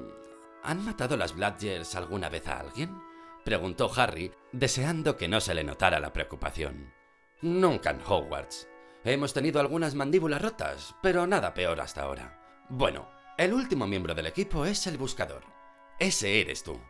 ¿Han 0.63 0.85
matado 0.85 1.17
las 1.17 1.35
Bludgers 1.35 1.95
alguna 1.95 2.29
vez 2.29 2.47
a 2.49 2.61
alguien? 2.61 3.01
preguntó 3.45 3.91
Harry, 3.95 4.33
deseando 4.53 5.17
que 5.17 5.29
no 5.29 5.41
se 5.41 5.55
le 5.55 5.65
notara 5.65 6.01
la 6.01 6.13
preocupación. 6.13 6.93
Nunca 7.43 7.91
en 7.91 8.01
Hogwarts. 8.05 8.69
Hemos 9.05 9.35
tenido 9.35 9.61
algunas 9.61 9.95
mandíbulas 9.95 10.41
rotas, 10.41 10.95
pero 11.03 11.27
nada 11.27 11.53
peor 11.53 11.81
hasta 11.81 12.03
ahora. 12.03 12.41
Bueno, 12.71 13.11
el 13.37 13.53
último 13.53 13.87
miembro 13.87 14.15
del 14.15 14.27
equipo 14.27 14.65
es 14.65 14.87
el 14.87 14.97
buscador. 14.97 15.43
Ese 15.99 16.41
eres 16.41 16.63
tú. 16.63 16.81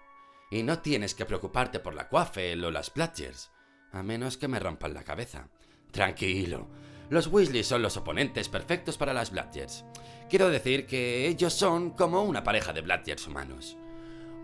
Y 0.54 0.62
no 0.62 0.78
tienes 0.78 1.16
que 1.16 1.24
preocuparte 1.24 1.80
por 1.80 1.94
la 1.94 2.08
Quaffle 2.08 2.64
o 2.64 2.70
las 2.70 2.94
Bladgers, 2.94 3.50
a 3.90 4.04
menos 4.04 4.36
que 4.36 4.46
me 4.46 4.60
rompan 4.60 4.94
la 4.94 5.02
cabeza. 5.02 5.48
Tranquilo, 5.90 6.68
los 7.10 7.26
Weasley 7.26 7.64
son 7.64 7.82
los 7.82 7.96
oponentes 7.96 8.48
perfectos 8.48 8.96
para 8.96 9.12
las 9.12 9.32
Bladgers. 9.32 9.84
Quiero 10.30 10.50
decir 10.50 10.86
que 10.86 11.26
ellos 11.26 11.54
son 11.54 11.90
como 11.90 12.22
una 12.22 12.44
pareja 12.44 12.72
de 12.72 12.82
Bladgers 12.82 13.26
humanos. 13.26 13.76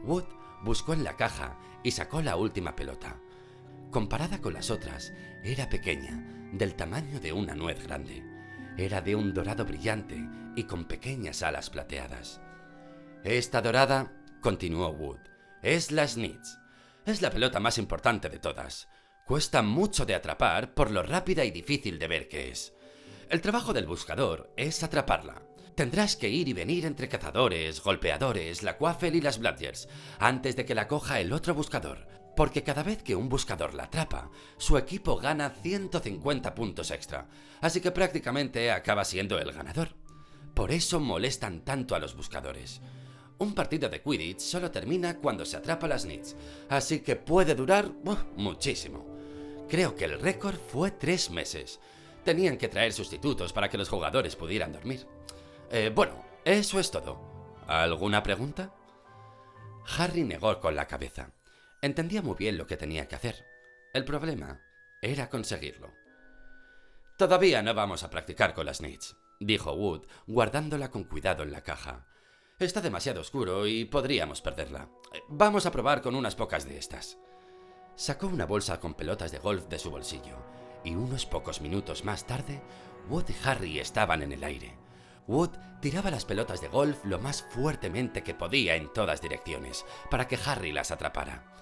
Wood 0.03 0.25
buscó 0.65 0.95
en 0.95 1.05
la 1.05 1.17
caja 1.17 1.57
y 1.85 1.93
sacó 1.93 2.23
la 2.23 2.35
última 2.35 2.75
pelota. 2.75 3.21
Comparada 3.93 4.41
con 4.41 4.53
las 4.53 4.73
otras, 4.73 5.13
era 5.45 5.69
pequeña, 5.69 6.51
del 6.53 6.75
tamaño 6.75 7.21
de 7.21 7.33
una 7.33 7.55
nuez 7.55 7.85
grande. 7.85 8.25
Era 8.77 9.01
de 9.01 9.15
un 9.15 9.33
dorado 9.33 9.65
brillante 9.65 10.21
y 10.57 10.65
con 10.65 10.87
pequeñas 10.87 11.45
alas 11.45 11.71
plateadas. 11.71 12.41
Esta 13.23 13.63
dorada, 13.63 14.13
continuó 14.41 14.89
Wood, 14.89 15.30
es 15.63 15.91
la 15.91 16.09
Snitch. 16.09 16.47
Es 17.05 17.21
la 17.21 17.31
pelota 17.31 17.61
más 17.61 17.77
importante 17.77 18.29
de 18.31 18.39
todas. 18.39 18.89
Cuesta 19.27 19.63
mucho 19.63 20.07
de 20.07 20.15
atrapar 20.15 20.75
por 20.75 20.91
lo 20.91 21.03
rápida 21.03 21.45
y 21.45 21.51
difícil 21.51 21.99
de 21.99 22.09
ver 22.09 22.29
que 22.29 22.51
es. 22.51 22.73
El 23.29 23.41
trabajo 23.41 23.73
del 23.73 23.87
buscador 23.87 24.53
es 24.57 24.83
atraparla. 24.83 25.43
Tendrás 25.75 26.17
que 26.17 26.29
ir 26.29 26.49
y 26.49 26.53
venir 26.53 26.85
entre 26.85 27.09
cazadores, 27.09 27.83
golpeadores, 27.83 28.63
la 28.63 28.77
Quaffle 28.77 29.17
y 29.17 29.21
las 29.21 29.39
Bladgers 29.39 29.89
antes 30.19 30.57
de 30.57 30.65
que 30.65 30.75
la 30.75 30.89
coja 30.89 31.21
el 31.21 31.33
otro 31.33 31.55
buscador, 31.55 32.09
porque 32.37 32.63
cada 32.63 32.83
vez 32.83 33.03
que 33.03 33.15
un 33.15 33.29
buscador 33.29 33.75
la 33.75 33.85
atrapa, 33.85 34.31
su 34.57 34.79
equipo 34.79 35.17
gana 35.17 35.51
150 35.51 36.55
puntos 36.55 36.91
extra, 36.91 37.29
así 37.61 37.81
que 37.81 37.93
prácticamente 37.93 38.71
acaba 38.71 39.05
siendo 39.05 39.39
el 39.39 39.53
ganador. 39.53 39.95
Por 40.55 40.73
eso 40.73 41.01
molestan 41.01 41.65
tanto 41.65 41.95
a 41.95 41.99
los 41.99 42.17
buscadores. 42.17 42.81
Un 43.41 43.55
partido 43.55 43.89
de 43.89 44.03
Quidditch 44.03 44.41
solo 44.41 44.71
termina 44.71 45.17
cuando 45.17 45.47
se 45.47 45.57
atrapa 45.57 45.89
las 45.89 46.05
Nits, 46.05 46.37
así 46.69 47.01
que 47.01 47.17
puede 47.17 47.55
durar 47.55 47.91
muchísimo. 48.37 49.07
Creo 49.67 49.97
que 49.97 50.05
el 50.05 50.21
récord 50.21 50.57
fue 50.57 50.91
tres 50.91 51.31
meses. 51.31 51.81
Tenían 52.23 52.59
que 52.59 52.69
traer 52.69 52.93
sustitutos 52.93 53.55
para 53.55 53.71
que 53.71 53.79
los 53.79 53.89
jugadores 53.89 54.37
pudieran 54.37 54.75
dormir. 54.75 55.07
Eh, 55.71 55.91
bueno, 55.95 56.23
eso 56.45 56.79
es 56.79 56.91
todo. 56.91 57.19
¿Alguna 57.67 58.23
pregunta? 58.23 58.75
Harry 59.97 60.23
negó 60.23 60.61
con 60.61 60.77
la 60.77 60.87
cabeza. 60.87 61.33
Entendía 61.81 62.21
muy 62.21 62.37
bien 62.37 62.59
lo 62.59 62.67
que 62.67 62.77
tenía 62.77 63.09
que 63.09 63.17
hacer. 63.17 63.47
El 63.95 64.05
problema 64.05 64.61
era 65.01 65.31
conseguirlo. 65.31 65.91
Todavía 67.17 67.63
no 67.63 67.73
vamos 67.73 68.03
a 68.03 68.11
practicar 68.11 68.53
con 68.53 68.67
las 68.67 68.83
Nits, 68.83 69.17
dijo 69.41 69.73
Wood, 69.73 70.07
guardándola 70.27 70.91
con 70.91 71.05
cuidado 71.05 71.43
en 71.43 71.53
la 71.53 71.63
caja. 71.63 72.10
Está 72.61 72.83
demasiado 72.83 73.23
oscuro 73.23 73.67
y 73.67 73.87
podríamos 73.87 74.43
perderla. 74.43 74.87
Vamos 75.29 75.65
a 75.65 75.73
probar 75.73 76.03
con 76.03 76.15
unas 76.15 76.37
pocas 76.37 76.67
de 76.67 76.77
estas. 76.77 77.17
Sacó 77.97 78.27
una 78.27 78.45
bolsa 78.45 78.79
con 78.79 78.93
pelotas 78.93 79.33
de 79.33 79.39
golf 79.39 79.65
de 79.69 79.79
su 79.79 79.91
bolsillo, 79.91 80.37
y 80.85 80.95
unos 80.95 81.25
pocos 81.25 81.63
minutos 81.63 82.05
más 82.05 82.27
tarde, 82.27 82.61
Wood 83.09 83.31
y 83.31 83.49
Harry 83.49 83.79
estaban 83.79 84.23
en 84.23 84.33
el 84.33 84.45
aire. 84.45 84.77
Wood 85.27 85.49
tiraba 85.81 86.11
las 86.11 86.27
pelotas 86.27 86.61
de 86.61 86.69
golf 86.69 87.03
lo 87.07 87.19
más 87.19 87.43
fuertemente 87.43 88.23
que 88.23 88.35
podía 88.35 88.77
en 88.77 88.93
todas 88.93 89.23
direcciones, 89.23 89.87
para 90.11 90.29
que 90.29 90.39
Harry 90.45 90.71
las 90.71 90.91
atrapara. 90.91 91.57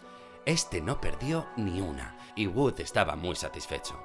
Este 0.47 0.81
no 0.81 1.01
perdió 1.01 1.47
ni 1.57 1.81
una, 1.81 2.19
y 2.35 2.49
Wood 2.49 2.81
estaba 2.81 3.15
muy 3.15 3.37
satisfecho. 3.37 4.03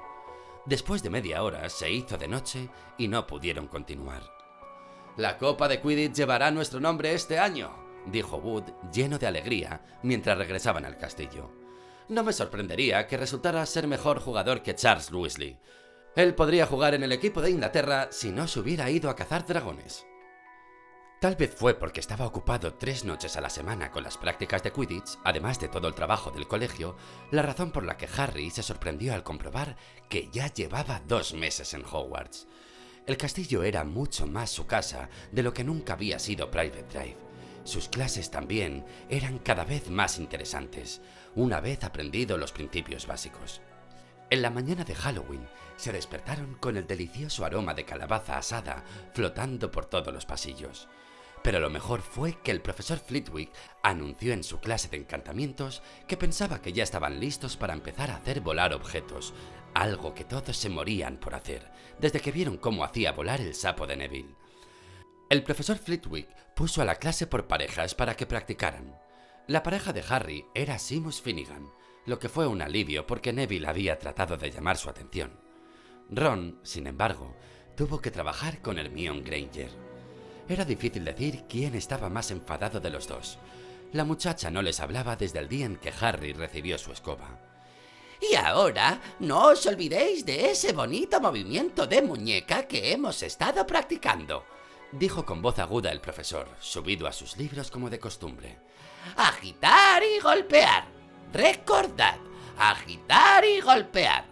Después 0.64 1.02
de 1.02 1.10
media 1.10 1.42
hora 1.42 1.68
se 1.70 1.90
hizo 1.90 2.18
de 2.18 2.28
noche 2.28 2.70
y 2.98 3.08
no 3.08 3.26
pudieron 3.26 3.66
continuar. 3.66 4.43
La 5.16 5.38
Copa 5.38 5.68
de 5.68 5.80
Quidditch 5.80 6.16
llevará 6.16 6.50
nuestro 6.50 6.80
nombre 6.80 7.14
este 7.14 7.38
año, 7.38 7.72
dijo 8.06 8.38
Wood, 8.38 8.64
lleno 8.92 9.16
de 9.16 9.28
alegría, 9.28 9.80
mientras 10.02 10.36
regresaban 10.36 10.84
al 10.84 10.98
castillo. 10.98 11.52
No 12.08 12.24
me 12.24 12.32
sorprendería 12.32 13.06
que 13.06 13.16
resultara 13.16 13.64
ser 13.64 13.86
mejor 13.86 14.18
jugador 14.18 14.62
que 14.62 14.74
Charles 14.74 15.12
Weasley. 15.12 15.56
Él 16.16 16.34
podría 16.34 16.66
jugar 16.66 16.94
en 16.94 17.04
el 17.04 17.12
equipo 17.12 17.40
de 17.40 17.50
Inglaterra 17.50 18.08
si 18.10 18.32
no 18.32 18.48
se 18.48 18.58
hubiera 18.58 18.90
ido 18.90 19.08
a 19.08 19.14
cazar 19.14 19.46
dragones. 19.46 20.04
Tal 21.20 21.36
vez 21.36 21.54
fue 21.54 21.74
porque 21.74 22.00
estaba 22.00 22.26
ocupado 22.26 22.74
tres 22.74 23.04
noches 23.04 23.36
a 23.36 23.40
la 23.40 23.50
semana 23.50 23.92
con 23.92 24.02
las 24.02 24.18
prácticas 24.18 24.64
de 24.64 24.72
Quidditch, 24.72 25.18
además 25.22 25.60
de 25.60 25.68
todo 25.68 25.86
el 25.86 25.94
trabajo 25.94 26.32
del 26.32 26.48
colegio, 26.48 26.96
la 27.30 27.42
razón 27.42 27.70
por 27.70 27.84
la 27.84 27.96
que 27.96 28.08
Harry 28.16 28.50
se 28.50 28.64
sorprendió 28.64 29.14
al 29.14 29.22
comprobar 29.22 29.76
que 30.08 30.28
ya 30.32 30.52
llevaba 30.52 31.00
dos 31.06 31.34
meses 31.34 31.72
en 31.72 31.84
Hogwarts. 31.84 32.48
El 33.06 33.18
castillo 33.18 33.62
era 33.64 33.84
mucho 33.84 34.26
más 34.26 34.48
su 34.48 34.66
casa 34.66 35.10
de 35.30 35.42
lo 35.42 35.52
que 35.52 35.62
nunca 35.62 35.92
había 35.92 36.18
sido 36.18 36.50
Private 36.50 36.84
Drive. 36.84 37.16
Sus 37.62 37.90
clases 37.90 38.30
también 38.30 38.84
eran 39.10 39.38
cada 39.40 39.64
vez 39.64 39.90
más 39.90 40.18
interesantes, 40.18 41.02
una 41.34 41.60
vez 41.60 41.84
aprendido 41.84 42.38
los 42.38 42.52
principios 42.52 43.06
básicos. 43.06 43.60
En 44.30 44.40
la 44.40 44.48
mañana 44.48 44.84
de 44.84 44.94
Halloween 44.94 45.46
se 45.76 45.92
despertaron 45.92 46.54
con 46.54 46.78
el 46.78 46.86
delicioso 46.86 47.44
aroma 47.44 47.74
de 47.74 47.84
calabaza 47.84 48.38
asada 48.38 48.82
flotando 49.12 49.70
por 49.70 49.84
todos 49.84 50.12
los 50.12 50.24
pasillos. 50.24 50.88
Pero 51.42 51.60
lo 51.60 51.68
mejor 51.68 52.00
fue 52.00 52.40
que 52.42 52.50
el 52.50 52.62
profesor 52.62 52.98
Flitwick 52.98 53.52
anunció 53.82 54.32
en 54.32 54.42
su 54.42 54.60
clase 54.60 54.88
de 54.88 54.96
encantamientos 54.96 55.82
que 56.08 56.16
pensaba 56.16 56.62
que 56.62 56.72
ya 56.72 56.82
estaban 56.82 57.20
listos 57.20 57.58
para 57.58 57.74
empezar 57.74 58.10
a 58.10 58.16
hacer 58.16 58.40
volar 58.40 58.72
objetos, 58.72 59.34
algo 59.74 60.14
que 60.14 60.24
todos 60.24 60.56
se 60.56 60.68
morían 60.68 61.18
por 61.18 61.34
hacer, 61.34 61.70
desde 61.98 62.20
que 62.20 62.32
vieron 62.32 62.56
cómo 62.56 62.84
hacía 62.84 63.12
volar 63.12 63.40
el 63.40 63.54
sapo 63.54 63.86
de 63.86 63.96
Neville. 63.96 64.34
El 65.28 65.42
profesor 65.42 65.78
Flitwick 65.78 66.28
puso 66.54 66.80
a 66.80 66.84
la 66.84 66.96
clase 66.96 67.26
por 67.26 67.46
parejas 67.46 67.94
para 67.94 68.16
que 68.16 68.26
practicaran. 68.26 68.96
La 69.48 69.62
pareja 69.62 69.92
de 69.92 70.04
Harry 70.08 70.46
era 70.54 70.78
Seamus 70.78 71.20
Finnegan, 71.20 71.70
lo 72.06 72.18
que 72.18 72.28
fue 72.28 72.46
un 72.46 72.62
alivio 72.62 73.06
porque 73.06 73.32
Neville 73.32 73.66
había 73.66 73.98
tratado 73.98 74.36
de 74.36 74.50
llamar 74.50 74.76
su 74.76 74.88
atención. 74.88 75.32
Ron, 76.10 76.60
sin 76.62 76.86
embargo, 76.86 77.34
tuvo 77.76 78.00
que 78.00 78.10
trabajar 78.10 78.60
con 78.62 78.78
Hermione 78.78 79.22
Granger. 79.22 79.70
Era 80.48 80.64
difícil 80.64 81.04
decir 81.04 81.44
quién 81.48 81.74
estaba 81.74 82.10
más 82.10 82.30
enfadado 82.30 82.78
de 82.80 82.90
los 82.90 83.08
dos. 83.08 83.38
La 83.92 84.04
muchacha 84.04 84.50
no 84.50 84.60
les 84.60 84.80
hablaba 84.80 85.16
desde 85.16 85.38
el 85.38 85.48
día 85.48 85.66
en 85.66 85.76
que 85.76 85.92
Harry 86.00 86.32
recibió 86.32 86.78
su 86.78 86.92
escoba. 86.92 87.53
Y 88.30 88.36
ahora, 88.36 89.00
no 89.18 89.48
os 89.48 89.66
olvidéis 89.66 90.24
de 90.24 90.50
ese 90.50 90.72
bonito 90.72 91.20
movimiento 91.20 91.86
de 91.86 92.00
muñeca 92.00 92.66
que 92.66 92.92
hemos 92.92 93.22
estado 93.22 93.66
practicando, 93.66 94.44
dijo 94.92 95.26
con 95.26 95.42
voz 95.42 95.58
aguda 95.58 95.90
el 95.90 96.00
profesor, 96.00 96.48
subido 96.60 97.06
a 97.06 97.12
sus 97.12 97.36
libros 97.36 97.70
como 97.70 97.90
de 97.90 97.98
costumbre. 97.98 98.58
Agitar 99.16 100.02
y 100.02 100.20
golpear. 100.20 100.86
Recordad, 101.32 102.16
agitar 102.56 103.44
y 103.44 103.60
golpear. 103.60 104.24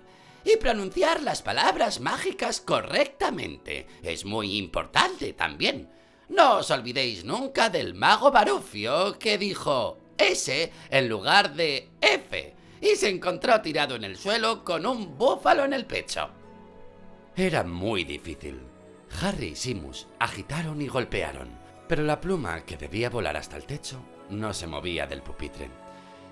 Y 0.44 0.56
pronunciar 0.56 1.22
las 1.22 1.42
palabras 1.42 2.00
mágicas 2.00 2.60
correctamente. 2.60 3.86
Es 4.02 4.24
muy 4.24 4.56
importante 4.56 5.34
también. 5.34 5.90
No 6.28 6.58
os 6.58 6.70
olvidéis 6.70 7.24
nunca 7.24 7.68
del 7.68 7.94
mago 7.94 8.30
Barufio 8.30 9.18
que 9.18 9.38
dijo 9.38 9.98
S 10.16 10.72
en 10.90 11.08
lugar 11.08 11.54
de 11.54 11.90
F 12.00 12.61
y 12.82 12.96
se 12.96 13.08
encontró 13.08 13.60
tirado 13.62 13.94
en 13.94 14.02
el 14.02 14.18
suelo 14.18 14.64
con 14.64 14.84
un 14.84 15.16
búfalo 15.16 15.64
en 15.64 15.72
el 15.72 15.86
pecho. 15.86 16.28
Era 17.36 17.62
muy 17.62 18.02
difícil. 18.02 18.60
Harry 19.22 19.48
y 19.48 19.56
Simus 19.56 20.08
agitaron 20.18 20.82
y 20.82 20.88
golpearon, 20.88 21.48
pero 21.86 22.02
la 22.02 22.20
pluma, 22.20 22.64
que 22.64 22.76
debía 22.76 23.08
volar 23.08 23.36
hasta 23.36 23.56
el 23.56 23.64
techo, 23.66 24.02
no 24.30 24.52
se 24.52 24.66
movía 24.66 25.06
del 25.06 25.22
pupitre. 25.22 25.70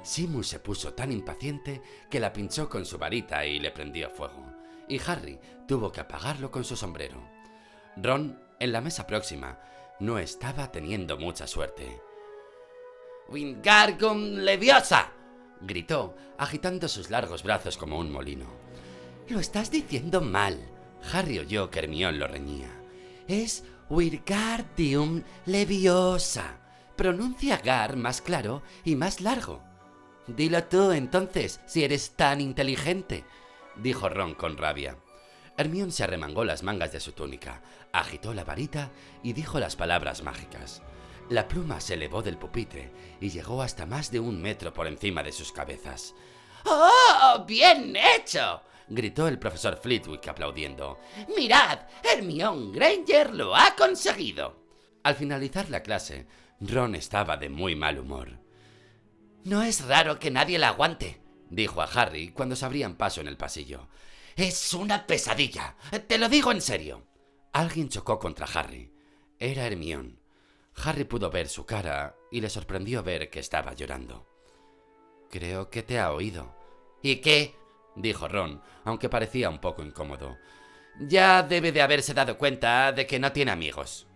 Simus 0.03 0.49
se 0.49 0.59
puso 0.59 0.93
tan 0.93 1.13
impaciente 1.13 1.83
que 2.11 2.19
la 2.19 2.33
pinchó 2.33 2.69
con 2.69 2.85
su 2.85 2.99
varita 2.99 3.47
y 3.47 3.61
le 3.61 3.71
prendió 3.71 4.11
fuego, 4.11 4.45
y 4.89 5.01
Harry 5.07 5.39
tuvo 5.69 5.93
que 5.93 6.01
apagarlo 6.01 6.51
con 6.51 6.65
su 6.65 6.75
sombrero. 6.75 7.23
Ron, 7.97 8.43
en 8.59 8.73
la 8.73 8.81
mesa 8.81 9.07
próxima, 9.07 9.61
no 10.01 10.19
estaba 10.19 10.73
teniendo 10.73 11.17
mucha 11.17 11.47
suerte. 11.47 12.01
¡Wingargum 13.29 14.39
Leviosa! 14.39 15.13
Gritó, 15.61 16.17
agitando 16.39 16.89
sus 16.89 17.11
largos 17.11 17.43
brazos 17.43 17.77
como 17.77 17.99
un 17.99 18.11
molino. 18.11 18.47
Lo 19.29 19.41
estás 19.41 19.71
diciendo 19.71 20.21
mal. 20.21 20.59
Harry 21.13 21.39
oyó 21.39 21.71
que 21.71 21.79
Hermione 21.79 22.19
lo 22.19 22.27
reñía. 22.27 22.69
Es 23.29 23.65
Wirgardium 23.89 25.23
Leviosa. 25.47 26.59
Pronuncia 26.97 27.59
Gar 27.59 27.97
más 27.97 28.21
claro 28.21 28.63
y 28.85 28.97
más 28.97 29.21
largo. 29.21 29.63
Dilo 30.27 30.63
tú 30.65 30.93
entonces, 30.93 31.61
si 31.67 31.85
eres 31.85 32.11
tan 32.11 32.41
inteligente, 32.41 33.25
dijo 33.77 34.09
Ron 34.09 34.35
con 34.35 34.57
rabia. 34.57 34.97
Hermione 35.57 35.93
se 35.93 36.05
arremangó 36.05 36.45
las 36.45 36.63
mangas 36.63 36.93
de 36.93 37.01
su 37.01 37.13
túnica, 37.13 37.63
agitó 37.93 38.33
la 38.35 38.45
varita 38.45 38.91
y 39.23 39.33
dijo 39.33 39.59
las 39.59 39.77
palabras 39.77 40.23
mágicas. 40.23 40.83
La 41.31 41.47
pluma 41.47 41.81
se 41.81 41.95
elevó 41.95 42.23
del 42.23 42.37
pupitre 42.37 42.91
y 43.21 43.31
llegó 43.31 43.63
hasta 43.63 43.87
más 43.87 44.11
de 44.11 44.19
un 44.19 44.43
metro 44.43 44.75
por 44.75 44.89
encima 44.89 45.23
de 45.23 45.31
sus 45.31 45.53
cabezas. 45.53 46.13
¡Oh! 46.65 47.45
¡Bien 47.47 47.95
hecho! 47.97 48.63
gritó 48.89 49.29
el 49.29 49.39
profesor 49.39 49.79
Flitwick 49.81 50.27
aplaudiendo. 50.27 50.99
¡Mirad! 51.37 51.83
Hermione 52.03 52.73
Granger 52.73 53.33
lo 53.33 53.55
ha 53.55 53.77
conseguido. 53.77 54.57
Al 55.05 55.15
finalizar 55.15 55.71
la 55.71 55.85
clase, 55.85 56.27
Ron 56.59 56.97
estaba 56.97 57.37
de 57.37 57.49
muy 57.49 57.77
mal 57.77 58.01
humor. 58.01 58.41
No 59.45 59.63
es 59.63 59.87
raro 59.87 60.19
que 60.19 60.33
nadie 60.33 60.59
la 60.59 60.71
aguante, 60.71 61.23
dijo 61.49 61.81
a 61.81 61.85
Harry 61.85 62.33
cuando 62.33 62.57
se 62.57 62.65
abrían 62.67 62.97
paso 62.97 63.21
en 63.21 63.29
el 63.29 63.37
pasillo. 63.37 63.87
Es 64.35 64.75
una 64.75 65.07
pesadilla. 65.07 65.77
Te 66.09 66.19
lo 66.19 66.29
digo 66.29 66.51
en 66.51 66.61
serio. 66.61 67.07
Alguien 67.53 67.89
chocó 67.89 68.19
contra 68.19 68.47
Harry. 68.47 68.93
Era 69.39 69.65
Hermión. 69.65 70.20
Harry 70.77 71.05
pudo 71.05 71.31
ver 71.31 71.49
su 71.49 71.67
cara 71.67 72.17
y 72.31 72.41
le 72.41 72.49
sorprendió 72.49 73.03
ver 73.03 73.31
que 73.31 73.41
estaba 73.41 73.75
llorando. 73.75 74.27
Creo 75.31 75.71
que 75.71 75.83
te 75.83 75.99
ha 75.99 76.13
oído. 76.13 76.55
¿Y 77.03 77.17
qué? 77.17 77.55
dijo 77.97 78.29
Ron, 78.29 78.63
aunque 78.85 79.09
parecía 79.09 79.49
un 79.49 79.61
poco 79.61 79.83
incómodo. 79.83 80.39
Ya 80.99 81.43
debe 81.43 81.73
de 81.73 81.83
haberse 81.83 82.15
dado 82.15 82.37
cuenta 82.39 82.93
de 82.93 83.07
que 83.07 83.19
no 83.19 83.33
tiene 83.33 83.51
amigos. 83.53 84.07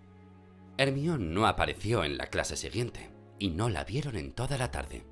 Hermión 0.77 1.33
no 1.33 1.47
apareció 1.47 2.05
en 2.05 2.19
la 2.19 2.27
clase 2.27 2.57
siguiente 2.57 3.11
y 3.39 3.51
no 3.51 3.69
la 3.69 3.85
vieron 3.85 4.17
en 4.17 4.33
toda 4.33 4.59
la 4.59 4.71
tarde. 4.71 5.05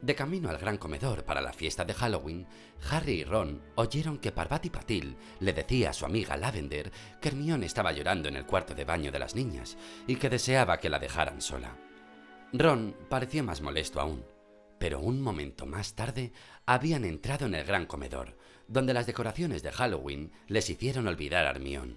De 0.00 0.14
camino 0.14 0.48
al 0.48 0.58
gran 0.58 0.78
comedor 0.78 1.24
para 1.24 1.40
la 1.40 1.52
fiesta 1.52 1.84
de 1.84 1.92
Halloween, 1.92 2.46
Harry 2.88 3.20
y 3.20 3.24
Ron 3.24 3.60
oyeron 3.74 4.18
que 4.18 4.30
Parvati 4.30 4.70
Patil 4.70 5.16
le 5.40 5.52
decía 5.52 5.90
a 5.90 5.92
su 5.92 6.06
amiga 6.06 6.36
Lavender 6.36 6.92
que 7.20 7.28
Hermione 7.28 7.66
estaba 7.66 7.90
llorando 7.90 8.28
en 8.28 8.36
el 8.36 8.46
cuarto 8.46 8.74
de 8.74 8.84
baño 8.84 9.10
de 9.10 9.18
las 9.18 9.34
niñas 9.34 9.76
y 10.06 10.16
que 10.16 10.30
deseaba 10.30 10.78
que 10.78 10.88
la 10.88 11.00
dejaran 11.00 11.42
sola. 11.42 11.76
Ron 12.52 12.94
parecía 13.08 13.42
más 13.42 13.60
molesto 13.60 14.00
aún, 14.00 14.24
pero 14.78 15.00
un 15.00 15.20
momento 15.20 15.66
más 15.66 15.94
tarde 15.94 16.32
habían 16.64 17.04
entrado 17.04 17.46
en 17.46 17.56
el 17.56 17.64
gran 17.64 17.86
comedor, 17.86 18.36
donde 18.68 18.94
las 18.94 19.06
decoraciones 19.06 19.64
de 19.64 19.72
Halloween 19.72 20.30
les 20.46 20.70
hicieron 20.70 21.08
olvidar 21.08 21.44
a 21.44 21.50
Hermione. 21.50 21.96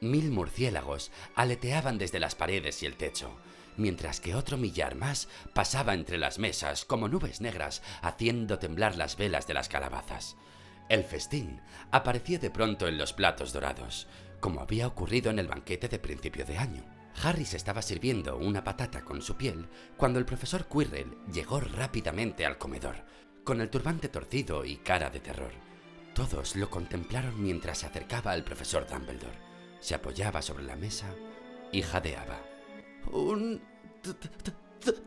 Mil 0.00 0.30
murciélagos 0.30 1.12
aleteaban 1.34 1.98
desde 1.98 2.18
las 2.18 2.34
paredes 2.34 2.82
y 2.82 2.86
el 2.86 2.96
techo, 2.96 3.30
mientras 3.76 4.20
que 4.20 4.34
otro 4.34 4.56
millar 4.56 4.94
más 4.94 5.28
pasaba 5.54 5.94
entre 5.94 6.18
las 6.18 6.38
mesas 6.38 6.84
como 6.84 7.08
nubes 7.08 7.40
negras 7.40 7.82
haciendo 8.02 8.58
temblar 8.58 8.96
las 8.96 9.16
velas 9.16 9.46
de 9.46 9.54
las 9.54 9.68
calabazas. 9.68 10.36
El 10.88 11.04
festín 11.04 11.60
apareció 11.90 12.38
de 12.38 12.50
pronto 12.50 12.86
en 12.88 12.98
los 12.98 13.12
platos 13.12 13.52
dorados, 13.52 14.06
como 14.40 14.60
había 14.60 14.86
ocurrido 14.86 15.30
en 15.30 15.38
el 15.38 15.48
banquete 15.48 15.88
de 15.88 15.98
principio 15.98 16.44
de 16.44 16.58
año. 16.58 16.84
Harry 17.22 17.44
se 17.44 17.56
estaba 17.56 17.82
sirviendo 17.82 18.36
una 18.36 18.64
patata 18.64 19.02
con 19.02 19.22
su 19.22 19.36
piel 19.36 19.68
cuando 19.96 20.18
el 20.18 20.24
profesor 20.24 20.66
Quirrell 20.66 21.16
llegó 21.32 21.60
rápidamente 21.60 22.44
al 22.44 22.58
comedor, 22.58 23.04
con 23.44 23.60
el 23.60 23.70
turbante 23.70 24.08
torcido 24.08 24.64
y 24.64 24.76
cara 24.76 25.10
de 25.10 25.20
terror. 25.20 25.52
Todos 26.14 26.56
lo 26.56 26.68
contemplaron 26.68 27.42
mientras 27.42 27.78
se 27.78 27.86
acercaba 27.86 28.32
al 28.32 28.44
profesor 28.44 28.86
Dumbledore. 28.86 29.38
Se 29.80 29.94
apoyaba 29.94 30.42
sobre 30.42 30.64
la 30.64 30.76
mesa 30.76 31.06
y 31.72 31.82
jadeaba. 31.82 32.51
Un 33.10 33.60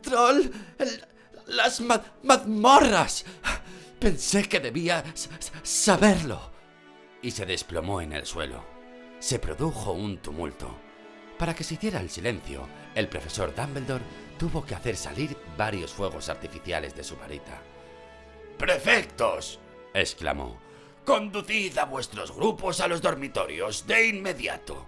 troll. 0.02 0.50
las 1.46 1.80
mazmorras. 2.22 3.24
Pensé 3.98 4.48
que 4.48 4.60
debía 4.60 5.04
saberlo. 5.62 6.52
Y 7.22 7.30
se 7.30 7.46
desplomó 7.46 8.00
en 8.00 8.12
el 8.12 8.26
suelo. 8.26 8.64
Se 9.18 9.38
produjo 9.38 9.92
un 9.92 10.18
tumulto. 10.18 10.76
Para 11.38 11.54
que 11.54 11.64
se 11.64 11.74
hiciera 11.74 12.00
el 12.00 12.10
silencio, 12.10 12.66
el 12.94 13.08
profesor 13.08 13.54
Dumbledore 13.54 14.04
tuvo 14.38 14.64
que 14.64 14.74
hacer 14.74 14.96
salir 14.96 15.36
varios 15.56 15.92
fuegos 15.92 16.28
artificiales 16.28 16.94
de 16.94 17.04
su 17.04 17.16
varita. 17.16 17.62
¡Prefectos! 18.58 19.58
exclamó. 19.92 20.58
Conducid 21.04 21.76
a 21.78 21.84
vuestros 21.84 22.34
grupos 22.34 22.80
a 22.80 22.88
los 22.88 23.00
dormitorios 23.00 23.86
de 23.86 24.08
inmediato. 24.08 24.86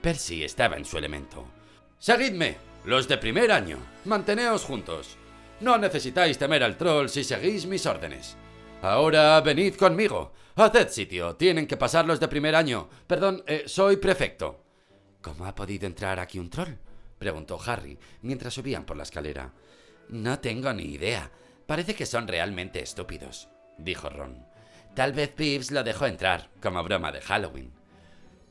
Percy 0.00 0.44
estaba 0.44 0.76
en 0.76 0.84
su 0.84 0.96
elemento. 0.96 1.44
Seguidme, 2.00 2.56
los 2.86 3.08
de 3.08 3.18
primer 3.18 3.52
año. 3.52 3.76
Manteneos 4.06 4.64
juntos. 4.64 5.18
No 5.60 5.76
necesitáis 5.76 6.38
temer 6.38 6.64
al 6.64 6.78
troll 6.78 7.10
si 7.10 7.22
seguís 7.22 7.66
mis 7.66 7.84
órdenes. 7.84 8.38
Ahora 8.80 9.38
venid 9.42 9.74
conmigo. 9.74 10.32
Haced 10.56 10.88
sitio. 10.88 11.36
Tienen 11.36 11.66
que 11.66 11.76
pasar 11.76 12.06
los 12.06 12.18
de 12.18 12.26
primer 12.26 12.54
año. 12.54 12.88
Perdón, 13.06 13.44
eh, 13.46 13.64
soy 13.66 13.98
prefecto. 13.98 14.64
¿Cómo 15.20 15.44
ha 15.44 15.54
podido 15.54 15.86
entrar 15.86 16.18
aquí 16.18 16.38
un 16.38 16.48
troll? 16.48 16.72
preguntó 17.18 17.60
Harry 17.66 17.98
mientras 18.22 18.54
subían 18.54 18.86
por 18.86 18.96
la 18.96 19.02
escalera. 19.02 19.52
No 20.08 20.38
tengo 20.38 20.72
ni 20.72 20.84
idea. 20.84 21.30
Parece 21.66 21.94
que 21.94 22.06
son 22.06 22.26
realmente 22.26 22.82
estúpidos, 22.82 23.50
dijo 23.76 24.08
Ron. 24.08 24.46
Tal 24.94 25.12
vez 25.12 25.28
Pips 25.28 25.70
lo 25.70 25.84
dejó 25.84 26.06
entrar, 26.06 26.48
como 26.62 26.82
broma 26.82 27.12
de 27.12 27.20
Halloween 27.20 27.79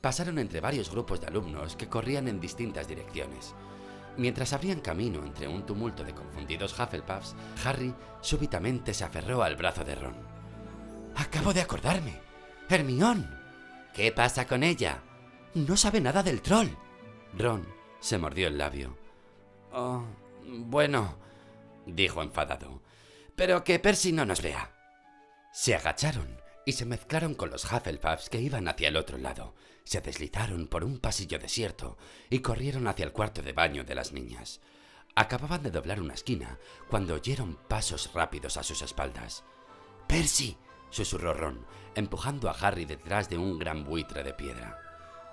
pasaron 0.02 0.40
entre 0.40 0.62
varios 0.62 0.90
grupos 0.92 1.22
de 1.22 1.28
alumnos 1.28 1.76
que 1.76 1.88
corrían 1.88 2.28
en 2.28 2.40
distintas 2.40 2.88
direcciones. 2.88 3.54
Mientras 4.18 4.54
abrían 4.54 4.82
camino 4.82 5.24
entre 5.24 5.48
un 5.48 5.66
tumulto 5.66 6.04
de 6.04 6.14
confundidos 6.14 6.78
Hufflepuffs, 6.78 7.36
Harry 7.64 7.94
súbitamente 8.22 8.94
se 8.94 9.04
aferró 9.04 9.44
al 9.44 9.56
brazo 9.56 9.84
de 9.84 9.96
Ron. 9.96 10.16
Acabo 11.16 11.54
de 11.54 11.62
acordarme. 11.62 12.20
Hermión. 12.70 13.38
¿Qué 13.94 14.12
pasa 14.12 14.46
con 14.46 14.64
ella? 14.64 15.02
No 15.54 15.78
sabe 15.78 16.02
nada 16.02 16.22
del 16.22 16.42
troll. 16.42 16.70
Ron 17.38 17.68
se 18.00 18.18
mordió 18.18 18.48
el 18.48 18.58
labio. 18.58 18.98
Oh, 19.72 20.04
bueno, 20.46 21.18
dijo 21.86 22.22
enfadado. 22.22 22.82
Pero 23.36 23.64
que 23.64 23.80
Percy 23.80 24.12
no 24.12 24.26
nos 24.26 24.42
vea. 24.42 24.72
Se 25.52 25.76
agacharon 25.76 26.40
y 26.66 26.74
se 26.74 26.86
mezclaron 26.86 27.34
con 27.34 27.50
los 27.50 27.66
Hufflepuffs 27.66 28.30
que 28.30 28.42
iban 28.42 28.68
hacia 28.68 28.90
el 28.90 28.98
otro 28.98 29.18
lado. 29.18 29.56
Se 29.84 30.02
deslizaron 30.02 30.68
por 30.68 30.84
un 30.84 31.00
pasillo 31.00 31.40
desierto 31.40 31.98
y 32.30 32.40
corrieron 32.40 32.88
hacia 32.88 33.06
el 33.06 33.12
cuarto 33.12 33.42
de 33.42 33.54
baño 33.54 33.84
de 33.84 33.96
las 33.96 34.12
niñas. 34.12 34.62
Acababan 35.16 35.64
de 35.64 35.72
doblar 35.72 36.00
una 36.00 36.14
esquina 36.14 36.60
cuando 36.90 37.16
oyeron 37.16 37.58
pasos 37.68 38.12
rápidos 38.14 38.58
a 38.58 38.64
sus 38.64 38.82
espaldas. 38.82 39.44
¡Percy! 40.08 40.58
susurró 40.90 41.34
Ron, 41.34 41.66
empujando 41.96 42.50
a 42.50 42.54
Harry 42.54 42.86
detrás 42.86 43.30
de 43.30 43.38
un 43.38 43.60
gran 43.60 43.84
buitre 43.84 44.24
de 44.24 44.34
piedra. 44.34 44.80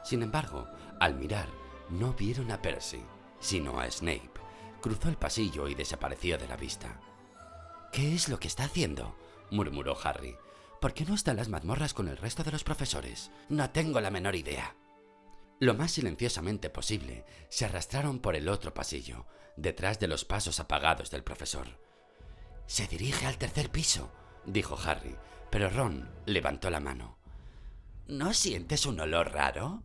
Sin 0.05 0.23
embargo, 0.23 0.69
al 1.01 1.15
mirar, 1.15 1.49
no 1.91 2.13
vieron 2.13 2.51
a 2.51 2.61
Percy, 2.61 3.03
sino 3.41 3.79
a 3.81 3.91
Snape. 3.91 4.33
Cruzó 4.81 5.09
el 5.09 5.17
pasillo 5.17 5.69
y 5.69 5.75
desapareció 5.75 6.39
de 6.39 6.49
la 6.49 6.57
vista. 6.57 7.01
¿Qué 7.93 8.15
es 8.15 8.29
lo 8.29 8.39
que 8.39 8.49
está 8.49 8.65
haciendo? 8.65 9.17
murmuró 9.51 9.97
Harry. 10.03 10.37
¿Por 10.87 10.95
qué 10.95 11.05
no 11.05 11.17
están 11.17 11.37
las 11.37 11.49
mazmorras 11.49 11.95
con 11.95 12.07
el 12.07 12.17
resto 12.17 12.45
de 12.45 12.53
los 12.53 12.63
profesores? 12.63 13.33
No 13.49 13.71
tengo 13.71 14.01
la 14.01 14.13
menor 14.13 14.37
idea. 14.37 14.77
Lo 15.59 15.75
más 15.75 15.91
silenciosamente 15.91 16.71
posible, 16.71 17.25
se 17.49 17.65
arrastraron 17.65 18.21
por 18.21 18.37
el 18.37 18.49
otro 18.49 18.73
pasillo, 18.73 19.27
detrás 19.57 19.99
de 19.99 20.07
los 20.07 20.25
pasos 20.25 20.61
apagados 20.61 21.11
del 21.11 21.25
profesor. 21.25 21.67
Se 22.69 22.87
dirige 22.87 23.27
al 23.27 23.37
tercer 23.37 23.69
piso, 23.69 24.13
dijo 24.45 24.79
Harry, 24.79 25.17
pero 25.51 25.71
Ron 25.71 26.09
levantó 26.25 26.71
la 26.71 26.79
mano. 26.79 27.19
¿No 28.07 28.33
sientes 28.33 28.87
un 28.87 29.01
olor 29.01 29.33
raro? 29.33 29.83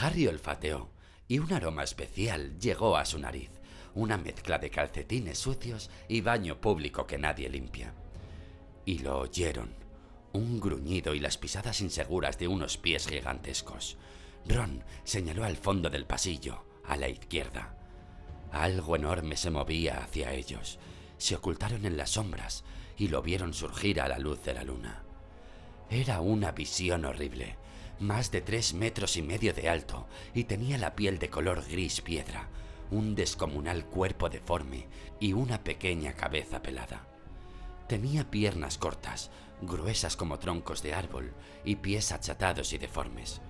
Harry 0.00 0.28
olfateó, 0.28 0.88
y 1.28 1.40
un 1.40 1.52
aroma 1.52 1.84
especial 1.84 2.58
llegó 2.58 2.96
a 2.96 3.04
su 3.04 3.18
nariz, 3.18 3.50
una 3.92 4.16
mezcla 4.16 4.58
de 4.58 4.70
calcetines 4.70 5.38
sucios 5.38 5.90
y 6.08 6.22
baño 6.22 6.58
público 6.58 7.06
que 7.06 7.18
nadie 7.18 7.50
limpia. 7.50 7.92
Y 8.86 9.00
lo 9.00 9.18
oyeron 9.18 9.81
un 10.32 10.60
gruñido 10.60 11.14
y 11.14 11.20
las 11.20 11.38
pisadas 11.38 11.80
inseguras 11.80 12.38
de 12.38 12.48
unos 12.48 12.78
pies 12.78 13.06
gigantescos. 13.06 13.96
Ron 14.46 14.82
señaló 15.04 15.44
al 15.44 15.56
fondo 15.56 15.90
del 15.90 16.06
pasillo, 16.06 16.64
a 16.84 16.96
la 16.96 17.08
izquierda. 17.08 17.76
Algo 18.50 18.96
enorme 18.96 19.36
se 19.36 19.50
movía 19.50 19.98
hacia 20.02 20.32
ellos. 20.32 20.78
Se 21.18 21.36
ocultaron 21.36 21.86
en 21.86 21.96
las 21.96 22.10
sombras 22.10 22.64
y 22.96 23.08
lo 23.08 23.22
vieron 23.22 23.54
surgir 23.54 24.00
a 24.00 24.08
la 24.08 24.18
luz 24.18 24.42
de 24.44 24.54
la 24.54 24.64
luna. 24.64 25.02
Era 25.90 26.20
una 26.20 26.52
visión 26.52 27.04
horrible, 27.04 27.56
más 28.00 28.30
de 28.30 28.40
tres 28.40 28.74
metros 28.74 29.16
y 29.16 29.22
medio 29.22 29.52
de 29.52 29.68
alto, 29.68 30.06
y 30.34 30.44
tenía 30.44 30.78
la 30.78 30.94
piel 30.94 31.18
de 31.18 31.30
color 31.30 31.64
gris 31.68 32.00
piedra, 32.00 32.48
un 32.90 33.14
descomunal 33.14 33.86
cuerpo 33.86 34.28
deforme 34.28 34.88
y 35.20 35.32
una 35.32 35.62
pequeña 35.62 36.14
cabeza 36.14 36.62
pelada. 36.62 37.06
Tenía 37.88 38.30
piernas 38.30 38.78
cortas, 38.78 39.30
gruesas 39.62 40.16
como 40.16 40.38
troncos 40.38 40.82
de 40.82 40.94
árbol, 40.94 41.32
y 41.64 41.76
pies 41.76 42.12
achatados 42.12 42.72
y 42.72 42.78
deformes. 42.78 43.40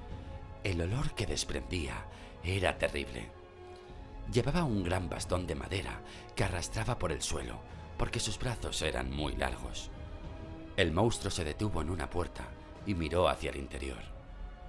El 0.63 0.81
olor 0.81 1.15
que 1.15 1.27
desprendía 1.27 2.07
era 2.45 2.79
terrible. 2.79 3.31
Llevaba 4.33 4.65
un 4.65 4.85
gran 4.85 5.09
bastón 5.09 5.47
de 5.47 5.55
madera 5.55 6.01
que 6.37 6.45
arrastraba 6.45 6.99
por 6.99 7.11
el 7.13 7.23
suelo, 7.23 7.61
porque 7.99 8.21
sus 8.21 8.39
brazos 8.39 8.83
eran 8.83 9.11
muy 9.11 9.35
largos. 9.37 9.91
El 10.77 10.93
monstruo 10.93 11.31
se 11.31 11.45
detuvo 11.45 11.83
en 11.83 11.91
una 11.91 12.09
puerta 12.09 12.45
y 12.87 12.95
miró 12.95 13.29
hacia 13.29 13.51
el 13.51 13.57
interior. 13.57 14.03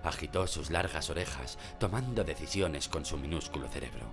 Agitó 0.03 0.47
sus 0.47 0.69
largas 0.69 1.09
orejas, 1.09 1.57
tomando 1.79 2.23
decisiones 2.23 2.89
con 2.89 3.05
su 3.05 3.17
minúsculo 3.17 3.67
cerebro, 3.69 4.05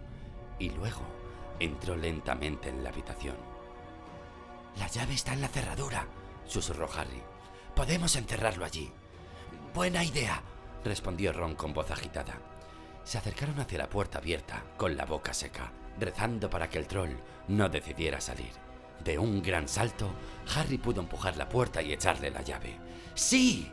y 0.59 0.71
luego 0.71 1.03
entró 1.59 1.97
lentamente 1.97 2.69
en 2.69 2.85
la 2.85 2.91
habitación. 2.91 3.37
La 4.79 4.87
llave 4.87 5.15
está 5.15 5.33
en 5.33 5.41
la 5.41 5.49
cerradura, 5.49 6.07
susurró 6.51 6.89
Harry. 6.93 7.23
Podemos 7.75 8.17
enterrarlo 8.17 8.65
allí. 8.65 8.91
Buena 9.73 10.05
idea, 10.05 10.43
respondió 10.85 11.33
Ron 11.33 11.55
con 11.55 11.73
voz 11.73 11.91
agitada. 11.91 12.39
Se 13.05 13.19
acercaron 13.19 13.59
hacia 13.61 13.79
la 13.79 13.89
puerta 13.89 14.19
abierta, 14.19 14.65
con 14.77 14.97
la 14.97 15.07
boca 15.07 15.33
seca. 15.33 15.73
rezando 15.99 16.49
para 16.49 16.71
que 16.71 16.79
el 16.79 16.87
troll 16.87 17.11
no 17.49 17.69
decidiera 17.69 18.21
salir. 18.21 18.53
De 19.05 19.19
un 19.19 19.43
gran 19.43 19.69
salto, 19.69 20.11
Harry 20.55 20.79
pudo 20.79 21.01
empujar 21.01 21.37
la 21.37 21.49
puerta 21.49 21.83
y 21.83 21.93
echarle 21.93 22.31
la 22.31 22.43
llave. 22.43 22.79
¡Sí! 23.15 23.71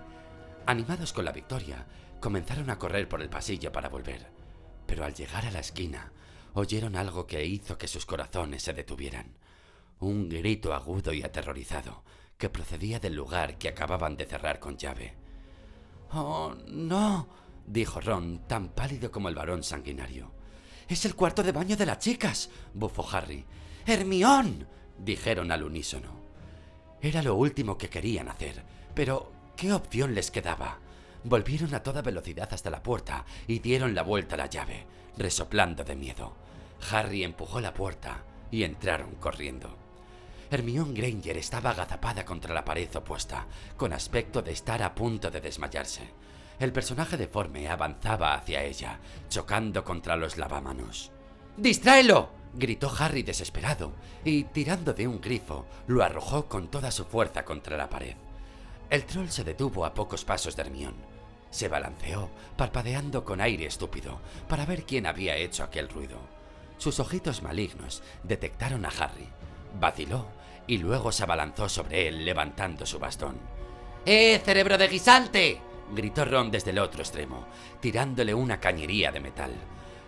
Animados 0.66 1.13
con 1.13 1.24
la 1.24 1.32
victoria, 1.32 1.86
comenzaron 2.20 2.70
a 2.70 2.78
correr 2.78 3.08
por 3.08 3.22
el 3.22 3.30
pasillo 3.30 3.72
para 3.72 3.88
volver. 3.88 4.28
Pero 4.86 5.06
al 5.06 5.13
llegar 5.13 5.46
a 5.46 5.52
la 5.52 5.60
esquina, 5.60 6.12
oyeron 6.54 6.96
algo 6.96 7.28
que 7.28 7.46
hizo 7.46 7.78
que 7.78 7.88
sus 7.88 8.06
corazones 8.06 8.63
se 8.63 8.74
detuvieran. 8.74 9.38
Un 10.00 10.28
grito 10.28 10.74
agudo 10.74 11.13
y 11.13 11.24
aterrorizado 11.24 12.04
que 12.38 12.50
procedía 12.50 13.00
del 13.00 13.15
lugar 13.15 13.58
que 13.58 13.69
acababan 13.69 14.15
de 14.15 14.26
cerrar 14.26 14.60
con 14.60 14.78
llave. 14.78 15.15
Oh, 16.12 16.56
no, 16.67 17.28
dijo 17.65 18.00
Ron, 18.00 18.47
tan 18.47 18.69
pálido 18.69 19.12
como 19.12 19.30
el 19.30 19.36
varón 19.36 19.63
sanguinario. 19.63 20.32
Es 20.88 21.04
el 21.06 21.15
cuarto 21.15 21.43
de 21.43 21.52
baño 21.52 21.76
de 21.76 21.86
las 21.86 22.00
chicas, 22.00 22.50
bufó 22.73 23.08
Harry. 23.12 23.45
Hermión, 23.86 24.67
dijeron 24.97 25.52
al 25.52 25.63
unísono. 25.63 26.21
Era 27.02 27.21
lo 27.21 27.36
último 27.36 27.78
que 27.78 27.89
querían 27.89 28.30
hacer, 28.30 28.63
pero 28.93 29.32
¿qué 29.56 29.73
opción 29.73 30.15
les 30.15 30.32
quedaba? 30.32 30.80
Volvieron 31.23 31.73
a 31.73 31.84
toda 31.84 32.02
velocidad 32.02 32.47
hasta 32.52 32.69
la 32.69 32.82
puerta 32.82 33.26
y 33.47 33.60
dieron 33.60 33.93
la 33.93 34.04
vuelta 34.04 34.36
a 34.36 34.38
la 34.38 34.45
llave, 34.47 34.86
resoplando 35.17 35.84
de 35.84 35.95
miedo. 35.95 36.36
Harry 36.91 37.23
empujó 37.23 37.60
la 37.60 37.73
puerta 37.73 38.23
y 38.50 38.63
entraron 38.63 39.15
corriendo. 39.15 39.87
Hermione 40.49 40.93
Granger 40.93 41.38
estaba 41.38 41.71
agazapada 41.71 42.23
contra 42.23 42.53
la 42.53 42.63
pared 42.63 42.93
opuesta, 42.95 43.47
con 43.75 43.91
aspecto 43.91 44.41
de 44.41 44.53
estar 44.53 44.81
a 44.81 44.95
punto 44.95 45.29
de 45.29 45.41
desmayarse. 45.41 46.10
El 46.60 46.71
personaje 46.71 47.17
deforme 47.17 47.67
avanzaba 47.67 48.33
hacia 48.33 48.63
ella, 48.63 48.99
chocando 49.29 49.83
contra 49.83 50.15
los 50.15 50.38
lavamanos. 50.38 51.12
¡Distráelo! 51.57 52.29
gritó 52.53 52.91
Harry 52.97 53.23
desesperado, 53.23 53.91
y 54.23 54.45
tirando 54.45 54.93
de 54.93 55.07
un 55.07 55.19
grifo, 55.19 55.65
lo 55.86 56.03
arrojó 56.03 56.47
con 56.47 56.69
toda 56.69 56.91
su 56.91 57.05
fuerza 57.05 57.43
contra 57.43 57.77
la 57.77 57.89
pared. 57.89 58.15
El 58.89 59.05
troll 59.05 59.27
se 59.27 59.43
detuvo 59.43 59.86
a 59.86 59.93
pocos 59.93 60.23
pasos 60.23 60.55
de 60.55 60.63
Hermione. 60.63 61.17
Se 61.51 61.67
balanceó, 61.67 62.29
parpadeando 62.55 63.25
con 63.25 63.41
aire 63.41 63.65
estúpido, 63.65 64.21
para 64.47 64.65
ver 64.65 64.86
quién 64.86 65.05
había 65.05 65.36
hecho 65.36 65.63
aquel 65.63 65.89
ruido. 65.89 66.19
Sus 66.77 66.99
ojitos 66.99 67.43
malignos 67.43 68.01
detectaron 68.23 68.86
a 68.86 68.89
Harry. 68.89 69.27
Vaciló 69.79 70.37
y 70.67 70.77
luego 70.77 71.12
se 71.12 71.23
abalanzó 71.23 71.69
sobre 71.69 72.08
él 72.08 72.25
levantando 72.25 72.86
su 72.86 72.99
bastón. 72.99 73.39
¡Eh, 74.06 74.41
cerebro 74.43 74.77
de 74.77 74.88
guisante! 74.88 75.62
gritó 75.91 76.25
Ron 76.25 76.51
desde 76.51 76.71
el 76.71 76.80
otro 76.80 77.01
extremo, 77.01 77.47
tirándole 77.80 78.34
una 78.34 78.60
cañería 78.60 79.12
de 79.12 79.21
metal. 79.21 79.51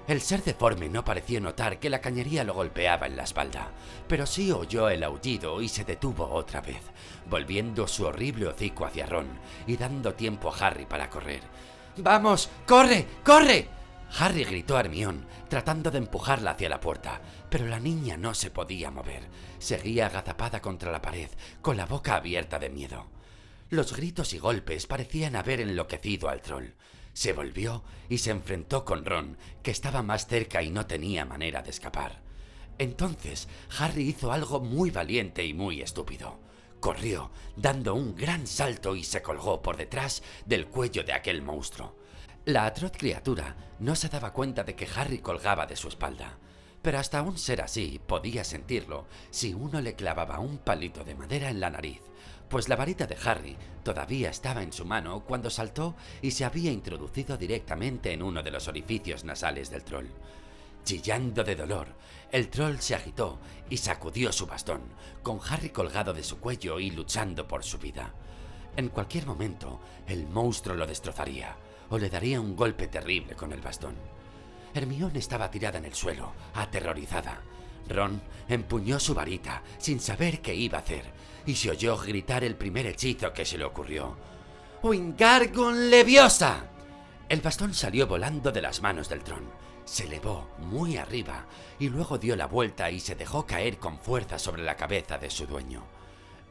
El 0.07 0.21
ser 0.21 0.43
deforme 0.43 0.89
no 0.89 1.05
pareció 1.05 1.39
notar 1.39 1.79
que 1.79 1.89
la 1.89 2.01
cañería 2.01 2.43
lo 2.43 2.53
golpeaba 2.53 3.05
en 3.05 3.15
la 3.15 3.23
espalda, 3.23 3.69
pero 4.07 4.25
sí 4.25 4.51
oyó 4.51 4.89
el 4.89 5.03
aullido 5.03 5.61
y 5.61 5.69
se 5.69 5.85
detuvo 5.85 6.27
otra 6.27 6.61
vez, 6.61 6.81
volviendo 7.29 7.87
su 7.87 8.05
horrible 8.05 8.47
hocico 8.47 8.85
hacia 8.85 9.05
Ron 9.05 9.27
y 9.67 9.77
dando 9.77 10.15
tiempo 10.15 10.51
a 10.51 10.57
Harry 10.57 10.85
para 10.85 11.09
correr. 11.09 11.41
¡Vamos! 11.97 12.49
¡Corre! 12.65 13.05
¡Corre! 13.23 13.78
Harry 14.17 14.43
gritó 14.43 14.75
a 14.75 14.81
Hermione, 14.81 15.25
tratando 15.49 15.91
de 15.91 15.99
empujarla 15.99 16.51
hacia 16.51 16.69
la 16.69 16.79
puerta, 16.79 17.21
pero 17.49 17.67
la 17.67 17.79
niña 17.79 18.17
no 18.17 18.33
se 18.33 18.49
podía 18.49 18.91
mover. 18.91 19.27
Seguía 19.59 20.07
agazapada 20.07 20.61
contra 20.61 20.91
la 20.91 21.01
pared, 21.01 21.29
con 21.61 21.77
la 21.77 21.85
boca 21.85 22.15
abierta 22.15 22.59
de 22.59 22.69
miedo. 22.69 23.07
Los 23.69 23.95
gritos 23.95 24.33
y 24.33 24.39
golpes 24.39 24.87
parecían 24.87 25.35
haber 25.35 25.61
enloquecido 25.61 26.29
al 26.29 26.41
troll. 26.41 26.69
Se 27.13 27.33
volvió 27.33 27.83
y 28.09 28.17
se 28.17 28.31
enfrentó 28.31 28.83
con 28.83 29.05
Ron, 29.05 29.37
que 29.61 29.71
estaba 29.71 30.01
más 30.01 30.25
cerca 30.25 30.63
y 30.63 30.71
no 30.71 30.87
tenía 30.87 31.25
manera 31.25 31.61
de 31.61 31.69
escapar. 31.69 32.21
Entonces, 32.79 33.47
Harry 33.77 34.03
hizo 34.03 34.31
algo 34.31 34.59
muy 34.59 34.89
valiente 34.89 35.45
y 35.45 35.53
muy 35.53 35.81
estúpido. 35.81 36.39
Corrió, 36.79 37.29
dando 37.57 37.93
un 37.93 38.15
gran 38.15 38.47
salto 38.47 38.95
y 38.95 39.03
se 39.03 39.21
colgó 39.21 39.61
por 39.61 39.75
detrás 39.75 40.23
del 40.45 40.67
cuello 40.67 41.03
de 41.03 41.13
aquel 41.13 41.41
monstruo. 41.41 41.98
La 42.45 42.65
atroz 42.65 42.93
criatura 42.93 43.55
no 43.79 43.95
se 43.95 44.07
daba 44.07 44.31
cuenta 44.31 44.63
de 44.63 44.73
que 44.73 44.87
Harry 44.95 45.19
colgaba 45.19 45.65
de 45.65 45.75
su 45.75 45.89
espalda, 45.89 46.37
pero 46.81 46.97
hasta 46.97 47.21
un 47.21 47.37
ser 47.37 47.61
así 47.61 47.99
podía 48.07 48.45
sentirlo 48.45 49.07
si 49.29 49.53
uno 49.53 49.81
le 49.81 49.93
clavaba 49.93 50.39
un 50.39 50.57
palito 50.57 51.03
de 51.03 51.15
madera 51.15 51.49
en 51.49 51.59
la 51.59 51.69
nariz, 51.69 52.01
pues 52.47 52.69
la 52.69 52.77
varita 52.77 53.05
de 53.05 53.17
Harry 53.23 53.57
todavía 53.83 54.29
estaba 54.29 54.63
en 54.63 54.71
su 54.71 54.85
mano 54.85 55.25
cuando 55.25 55.49
saltó 55.49 55.95
y 56.21 56.31
se 56.31 56.45
había 56.45 56.71
introducido 56.71 57.37
directamente 57.37 58.13
en 58.13 58.23
uno 58.23 58.41
de 58.41 58.51
los 58.51 58.69
orificios 58.69 59.25
nasales 59.25 59.69
del 59.69 59.83
troll. 59.83 60.07
Chillando 60.85 61.43
de 61.43 61.55
dolor, 61.55 61.87
el 62.31 62.49
troll 62.49 62.77
se 62.77 62.95
agitó 62.95 63.37
y 63.69 63.77
sacudió 63.77 64.31
su 64.31 64.47
bastón, 64.47 64.81
con 65.23 65.39
Harry 65.49 65.69
colgado 65.69 66.13
de 66.13 66.23
su 66.23 66.39
cuello 66.39 66.79
y 66.79 66.89
luchando 66.89 67.47
por 67.47 67.65
su 67.65 67.77
vida. 67.77 68.13
En 68.77 68.87
cualquier 68.87 69.27
momento, 69.27 69.81
el 70.07 70.25
monstruo 70.25 70.75
lo 70.75 70.87
destrozaría 70.87 71.57
o 71.89 71.97
le 71.97 72.09
daría 72.09 72.39
un 72.39 72.55
golpe 72.55 72.87
terrible 72.87 73.35
con 73.35 73.51
el 73.51 73.61
bastón. 73.61 73.95
Hermione 74.73 75.19
estaba 75.19 75.49
tirada 75.49 75.79
en 75.79 75.85
el 75.85 75.93
suelo, 75.93 76.33
aterrorizada. 76.53 77.41
Ron 77.87 78.21
empuñó 78.47 78.99
su 78.99 79.13
varita 79.13 79.63
sin 79.77 79.99
saber 79.99 80.41
qué 80.41 80.53
iba 80.53 80.77
a 80.77 80.81
hacer 80.81 81.05
y 81.45 81.55
se 81.55 81.71
oyó 81.71 81.97
gritar 81.97 82.43
el 82.43 82.55
primer 82.55 82.85
hechizo 82.85 83.33
que 83.33 83.45
se 83.45 83.57
le 83.57 83.65
ocurrió. 83.65 84.15
¡Wingargun 84.83 85.89
Leviosa! 85.89 86.65
El 87.27 87.41
bastón 87.41 87.73
salió 87.73 88.07
volando 88.07 88.51
de 88.51 88.61
las 88.61 88.81
manos 88.81 89.09
del 89.09 89.23
tron. 89.23 89.43
Se 89.85 90.05
elevó 90.05 90.49
muy 90.59 90.97
arriba 90.97 91.45
y 91.79 91.89
luego 91.89 92.17
dio 92.17 92.35
la 92.35 92.45
vuelta 92.45 92.91
y 92.91 92.99
se 92.99 93.15
dejó 93.15 93.45
caer 93.45 93.79
con 93.79 93.99
fuerza 93.99 94.37
sobre 94.37 94.63
la 94.63 94.75
cabeza 94.75 95.17
de 95.17 95.29
su 95.29 95.47
dueño. 95.47 95.83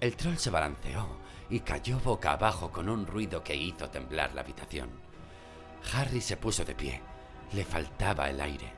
El 0.01 0.16
troll 0.16 0.37
se 0.37 0.51
balanceó 0.51 1.07
y 1.48 1.61
cayó 1.61 2.01
boca 2.01 2.33
abajo 2.33 2.70
con 2.70 2.88
un 2.88 3.07
ruido 3.07 3.42
que 3.42 3.57
hizo 3.57 3.88
temblar 3.90 4.35
la 4.35 4.40
habitación. 4.42 4.90
Harry 5.95 6.21
se 6.21 6.37
puso 6.37 6.64
de 6.64 6.75
pie. 6.75 7.03
Le 7.53 7.64
faltaba 7.64 8.29
el 8.29 8.41
aire. 8.41 8.73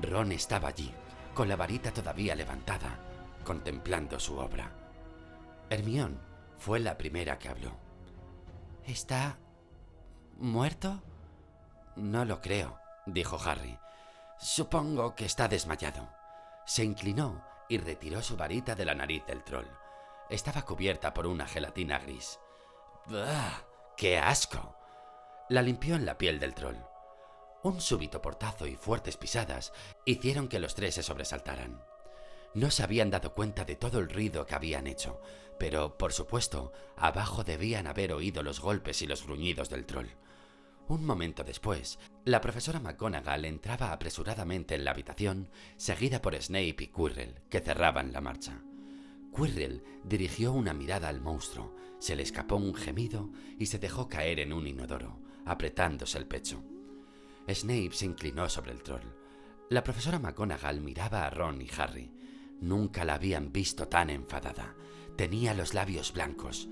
Ron 0.00 0.32
estaba 0.32 0.68
allí, 0.68 0.92
con 1.34 1.48
la 1.48 1.56
varita 1.56 1.92
todavía 1.92 2.34
levantada, 2.34 2.98
contemplando 3.44 4.18
su 4.20 4.38
obra. 4.38 4.70
Hermión 5.70 6.20
fue 6.58 6.80
la 6.80 6.96
primera 6.96 7.38
que 7.38 7.48
habló. 7.48 7.72
¿Está 8.84 9.38
muerto? 10.38 11.02
No 11.96 12.24
lo 12.24 12.40
creo, 12.40 12.78
dijo 13.06 13.38
Harry. 13.44 13.78
Supongo 14.38 15.14
que 15.14 15.24
está 15.24 15.48
desmayado. 15.48 16.08
Se 16.66 16.84
inclinó 16.84 17.44
y 17.68 17.78
retiró 17.78 18.22
su 18.22 18.36
varita 18.36 18.74
de 18.74 18.84
la 18.84 18.94
nariz 18.94 19.24
del 19.26 19.42
troll. 19.42 19.66
Estaba 20.28 20.62
cubierta 20.62 21.14
por 21.14 21.26
una 21.26 21.46
gelatina 21.46 21.98
gris. 21.98 22.38
¡Qué 23.96 24.18
asco! 24.18 24.76
La 25.50 25.60
limpió 25.60 25.94
en 25.94 26.06
la 26.06 26.16
piel 26.16 26.40
del 26.40 26.54
troll. 26.54 26.78
Un 27.64 27.78
súbito 27.78 28.22
portazo 28.22 28.66
y 28.66 28.76
fuertes 28.76 29.18
pisadas 29.18 29.74
hicieron 30.06 30.48
que 30.48 30.58
los 30.58 30.74
tres 30.74 30.94
se 30.94 31.02
sobresaltaran. 31.02 31.82
No 32.54 32.70
se 32.70 32.82
habían 32.82 33.10
dado 33.10 33.34
cuenta 33.34 33.66
de 33.66 33.76
todo 33.76 33.98
el 33.98 34.08
ruido 34.08 34.46
que 34.46 34.54
habían 34.54 34.86
hecho, 34.86 35.20
pero, 35.58 35.98
por 35.98 36.14
supuesto, 36.14 36.72
abajo 36.96 37.44
debían 37.44 37.86
haber 37.86 38.14
oído 38.14 38.42
los 38.42 38.60
golpes 38.60 39.02
y 39.02 39.06
los 39.06 39.26
gruñidos 39.26 39.68
del 39.68 39.84
troll. 39.84 40.08
Un 40.88 41.04
momento 41.04 41.44
después, 41.44 41.98
la 42.24 42.40
profesora 42.40 42.80
McGonagall 42.80 43.44
entraba 43.44 43.92
apresuradamente 43.92 44.74
en 44.74 44.84
la 44.84 44.92
habitación, 44.92 45.50
seguida 45.76 46.22
por 46.22 46.40
Snape 46.40 46.76
y 46.78 46.86
Quirrell, 46.86 47.42
que 47.50 47.60
cerraban 47.60 48.14
la 48.14 48.22
marcha. 48.22 48.62
Quirrell 49.36 49.84
dirigió 50.04 50.52
una 50.52 50.72
mirada 50.72 51.08
al 51.08 51.20
monstruo, 51.20 51.76
se 51.98 52.16
le 52.16 52.22
escapó 52.22 52.56
un 52.56 52.74
gemido 52.74 53.28
y 53.58 53.66
se 53.66 53.78
dejó 53.78 54.08
caer 54.08 54.40
en 54.40 54.54
un 54.54 54.66
inodoro 54.66 55.24
apretándose 55.44 56.18
el 56.18 56.26
pecho. 56.26 56.62
Snape 57.48 57.92
se 57.92 58.06
inclinó 58.06 58.48
sobre 58.48 58.72
el 58.72 58.82
troll. 58.82 59.02
La 59.70 59.82
profesora 59.82 60.18
McGonagall 60.18 60.80
miraba 60.80 61.26
a 61.26 61.30
Ron 61.30 61.60
y 61.60 61.68
Harry. 61.78 62.10
Nunca 62.60 63.04
la 63.04 63.14
habían 63.14 63.52
visto 63.52 63.88
tan 63.88 64.10
enfadada. 64.10 64.74
Tenía 65.16 65.54
los 65.54 65.74
labios 65.74 66.12
blancos. 66.12 66.68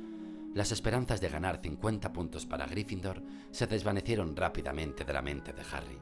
Las 0.54 0.72
esperanzas 0.72 1.20
de 1.20 1.28
ganar 1.28 1.61
50 1.62 2.12
puntos 2.12 2.46
para 2.46 2.66
Gryffindor 2.66 3.22
se 3.50 3.66
desvanecieron 3.66 4.37
rápidamente 4.37 5.04
de 5.04 5.12
la 5.12 5.22
mente 5.22 5.52
de 5.52 5.62
Harry. 5.72 5.98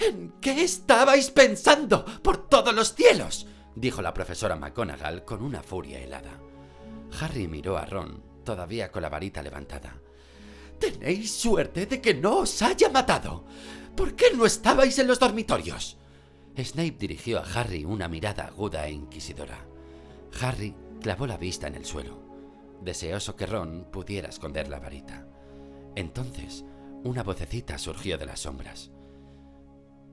¿En 0.00 0.34
qué 0.40 0.62
estabais 0.62 1.30
pensando? 1.30 2.04
¡Por 2.22 2.48
todos 2.48 2.74
los 2.74 2.94
cielos! 2.94 3.46
dijo 3.74 4.02
la 4.02 4.14
profesora 4.14 4.56
McGonagall 4.56 5.24
con 5.24 5.42
una 5.42 5.62
furia 5.62 6.00
helada. 6.00 6.38
Harry 7.20 7.48
miró 7.48 7.78
a 7.78 7.86
Ron, 7.86 8.22
todavía 8.44 8.90
con 8.90 9.02
la 9.02 9.08
varita 9.08 9.42
levantada. 9.42 10.00
Tenéis 10.78 11.32
suerte 11.32 11.86
de 11.86 12.00
que 12.00 12.14
no 12.14 12.38
os 12.38 12.62
haya 12.62 12.88
matado. 12.88 13.44
¿Por 13.96 14.14
qué 14.14 14.26
no 14.34 14.46
estabais 14.46 14.98
en 14.98 15.06
los 15.06 15.18
dormitorios? 15.18 15.96
Snape 16.56 16.96
dirigió 16.98 17.38
a 17.38 17.42
Harry 17.42 17.84
una 17.84 18.08
mirada 18.08 18.46
aguda 18.46 18.86
e 18.86 18.92
inquisidora. 18.92 19.64
Harry 20.40 20.74
clavó 21.00 21.26
la 21.26 21.36
vista 21.36 21.66
en 21.66 21.74
el 21.74 21.84
suelo, 21.84 22.22
deseoso 22.82 23.36
que 23.36 23.46
Ron 23.46 23.88
pudiera 23.90 24.28
esconder 24.28 24.68
la 24.68 24.80
varita. 24.80 25.26
Entonces, 25.94 26.64
una 27.04 27.22
vocecita 27.22 27.78
surgió 27.78 28.18
de 28.18 28.26
las 28.26 28.40
sombras. 28.40 28.90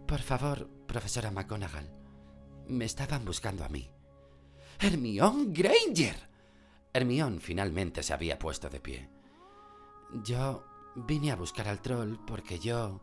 Por 0.08 0.20
favor, 0.20 0.70
profesora 0.88 1.32
McGonagall, 1.32 1.92
Me 2.68 2.86
estaban 2.86 3.26
buscando 3.26 3.64
a 3.64 3.70
mí. 3.70 3.92
¡Hermione 4.80 5.48
Granger! 5.50 6.16
Hermione 6.94 7.40
finalmente 7.40 8.02
se 8.02 8.14
había 8.14 8.40
puesto 8.40 8.70
de 8.70 8.80
pie. 8.80 9.10
Yo 10.14 10.64
vine 10.96 11.32
a 11.32 11.36
buscar 11.36 11.68
al 11.68 11.82
troll 11.82 12.18
porque 12.26 12.60
yo... 12.60 13.02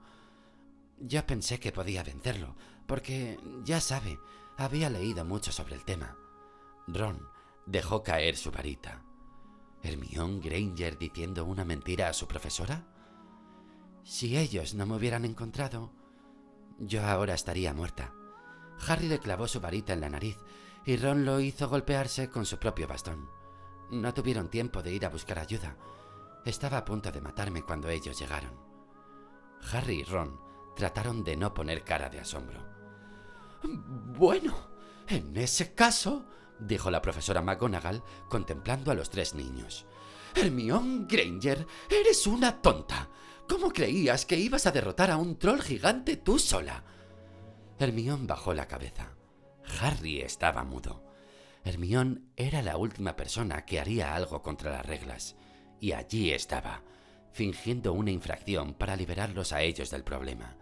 Yo 0.99 1.27
pensé 1.27 1.59
que 1.59 1.73
podía 1.73 2.05
vencerlo, 2.05 2.55
porque, 2.87 3.41
ya 3.65 3.81
sabe, 3.81 4.21
había 4.57 4.88
leído 4.88 5.25
mucho 5.25 5.51
sobre 5.51 5.75
el 5.75 5.85
tema. 5.85 6.17
Ron 6.87 7.29
dejó 7.67 8.03
caer 8.03 8.37
su 8.37 8.53
varita. 8.53 9.03
¿Hermione 9.83 10.41
Granger 10.41 10.99
diciendo 10.99 11.45
una 11.45 11.65
mentira 11.65 12.09
a 12.09 12.12
su 12.12 12.29
profesora? 12.29 12.87
Si 14.05 14.37
ellos 14.37 14.75
no 14.75 14.87
me 14.87 14.97
hubieran 14.97 15.25
encontrado, 15.25 15.91
yo 16.79 17.05
ahora 17.05 17.35
estaría 17.35 17.75
muerta. 17.75 18.12
Harry 18.87 19.09
le 19.09 19.19
clavó 19.19 19.49
su 19.49 19.61
varita 19.61 19.93
en 19.93 20.01
la 20.01 20.09
nariz 20.09 20.37
y 20.85 20.97
Ron 20.97 21.25
lo 21.25 21.41
hizo 21.41 21.69
golpearse 21.69 22.29
con 22.29 22.47
su 22.47 22.59
propio 22.59 22.88
bastón. 22.88 23.29
No 23.91 24.15
tuvieron 24.15 24.49
tiempo 24.49 24.83
de 24.83 24.93
ir 24.93 25.05
a 25.05 25.11
buscar 25.11 25.38
ayuda. 25.38 25.77
Estaba 26.45 26.79
a 26.79 26.85
punto 26.85 27.13
de 27.13 27.21
matarme 27.21 27.63
cuando 27.63 27.89
ellos 27.89 28.19
llegaron. 28.19 28.59
Harry 29.73 30.01
y 30.01 30.05
Ron 30.05 30.41
trataron 30.75 31.23
de 31.23 31.37
no 31.37 31.55
poner 31.55 31.85
cara 31.85 32.09
de 32.09 32.21
asombro. 32.21 32.61
Bueno, 33.63 34.55
en 35.07 35.37
ese 35.37 35.75
caso, 35.75 36.27
dijo 36.59 36.91
la 36.91 37.01
profesora 37.01 37.43
McGonagall 37.43 38.03
contemplando 38.29 38.91
a 38.91 38.95
los 38.95 39.11
tres 39.11 39.35
niños. 39.35 39.87
Hermione 40.35 41.07
Granger, 41.09 41.67
eres 41.89 42.27
una 42.27 42.61
tonta. 42.61 43.09
¿Cómo 43.49 43.71
creías 43.71 44.25
que 44.27 44.37
ibas 44.37 44.67
a 44.67 44.73
derrotar 44.73 45.11
a 45.11 45.19
un 45.19 45.39
troll 45.39 45.61
gigante 45.61 46.17
tú 46.17 46.39
sola? 46.39 46.85
Hermione 47.79 48.27
bajó 48.27 48.55
la 48.55 48.67
cabeza. 48.67 49.15
Harry 49.81 50.21
estaba 50.21 50.65
mudo. 50.65 51.05
Hermione 51.65 52.23
era 52.37 52.63
la 52.63 52.77
última 52.77 53.15
persona 53.15 53.65
que 53.65 53.79
haría 53.79 54.15
algo 54.15 54.43
contra 54.43 54.73
las 54.73 54.87
reglas, 54.87 55.37
y 55.83 55.95
allí 55.95 56.31
estaba, 56.31 56.81
fingiendo 57.33 57.92
una 57.92 58.12
infracción 58.12 58.73
para 58.73 58.95
liberarlos 58.95 59.53
a 59.53 59.62
ellos 59.62 59.90
del 59.90 60.05
problema. 60.05 60.57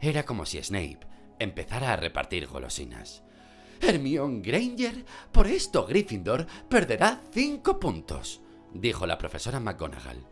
Era 0.00 0.24
como 0.24 0.46
si 0.46 0.62
Snape 0.62 1.00
empezara 1.40 1.92
a 1.92 1.96
repartir 1.96 2.46
golosinas. 2.46 3.24
Hermione 3.80 4.40
Granger, 4.40 5.04
por 5.32 5.48
esto 5.48 5.84
Gryffindor 5.84 6.46
perderá 6.68 7.20
cinco 7.32 7.80
puntos, 7.80 8.40
dijo 8.72 9.04
la 9.04 9.18
profesora 9.18 9.58
McGonagall. 9.58 10.24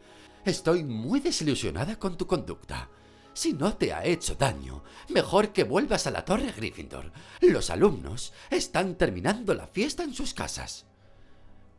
Estoy 0.44 0.84
muy 0.84 1.18
desilusionada 1.18 1.98
con 1.98 2.16
tu 2.16 2.28
conducta. 2.28 2.88
Si 3.32 3.52
no 3.52 3.76
te 3.76 3.92
ha 3.92 4.04
hecho 4.04 4.36
daño, 4.36 4.84
mejor 5.08 5.52
que 5.52 5.64
vuelvas 5.64 6.06
a 6.06 6.12
la 6.12 6.24
torre 6.24 6.52
Gryffindor. 6.56 7.10
Los 7.40 7.68
alumnos 7.68 8.32
están 8.48 8.94
terminando 8.94 9.54
la 9.54 9.66
fiesta 9.66 10.04
en 10.04 10.14
sus 10.14 10.34
casas. 10.34 10.86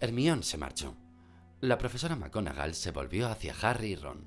Hermione 0.02 0.44
se 0.44 0.58
marchó. 0.58 0.98
La 1.62 1.78
profesora 1.78 2.16
McGonagall 2.16 2.74
se 2.74 2.90
volvió 2.90 3.28
hacia 3.30 3.56
Harry 3.62 3.92
y 3.92 3.96
Ron. 3.96 4.26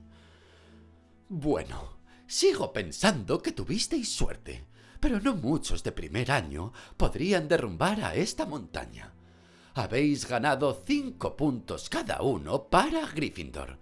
Bueno, 1.28 1.98
sigo 2.28 2.72
pensando 2.72 3.42
que 3.42 3.50
tuvisteis 3.50 4.14
suerte, 4.14 4.64
pero 5.00 5.18
no 5.18 5.34
muchos 5.34 5.82
de 5.82 5.90
primer 5.90 6.30
año 6.30 6.72
podrían 6.96 7.48
derrumbar 7.48 8.04
a 8.04 8.14
esta 8.14 8.46
montaña. 8.46 9.12
Habéis 9.74 10.28
ganado 10.28 10.80
cinco 10.86 11.36
puntos 11.36 11.88
cada 11.88 12.22
uno 12.22 12.68
para 12.68 13.04
Gryffindor. 13.08 13.80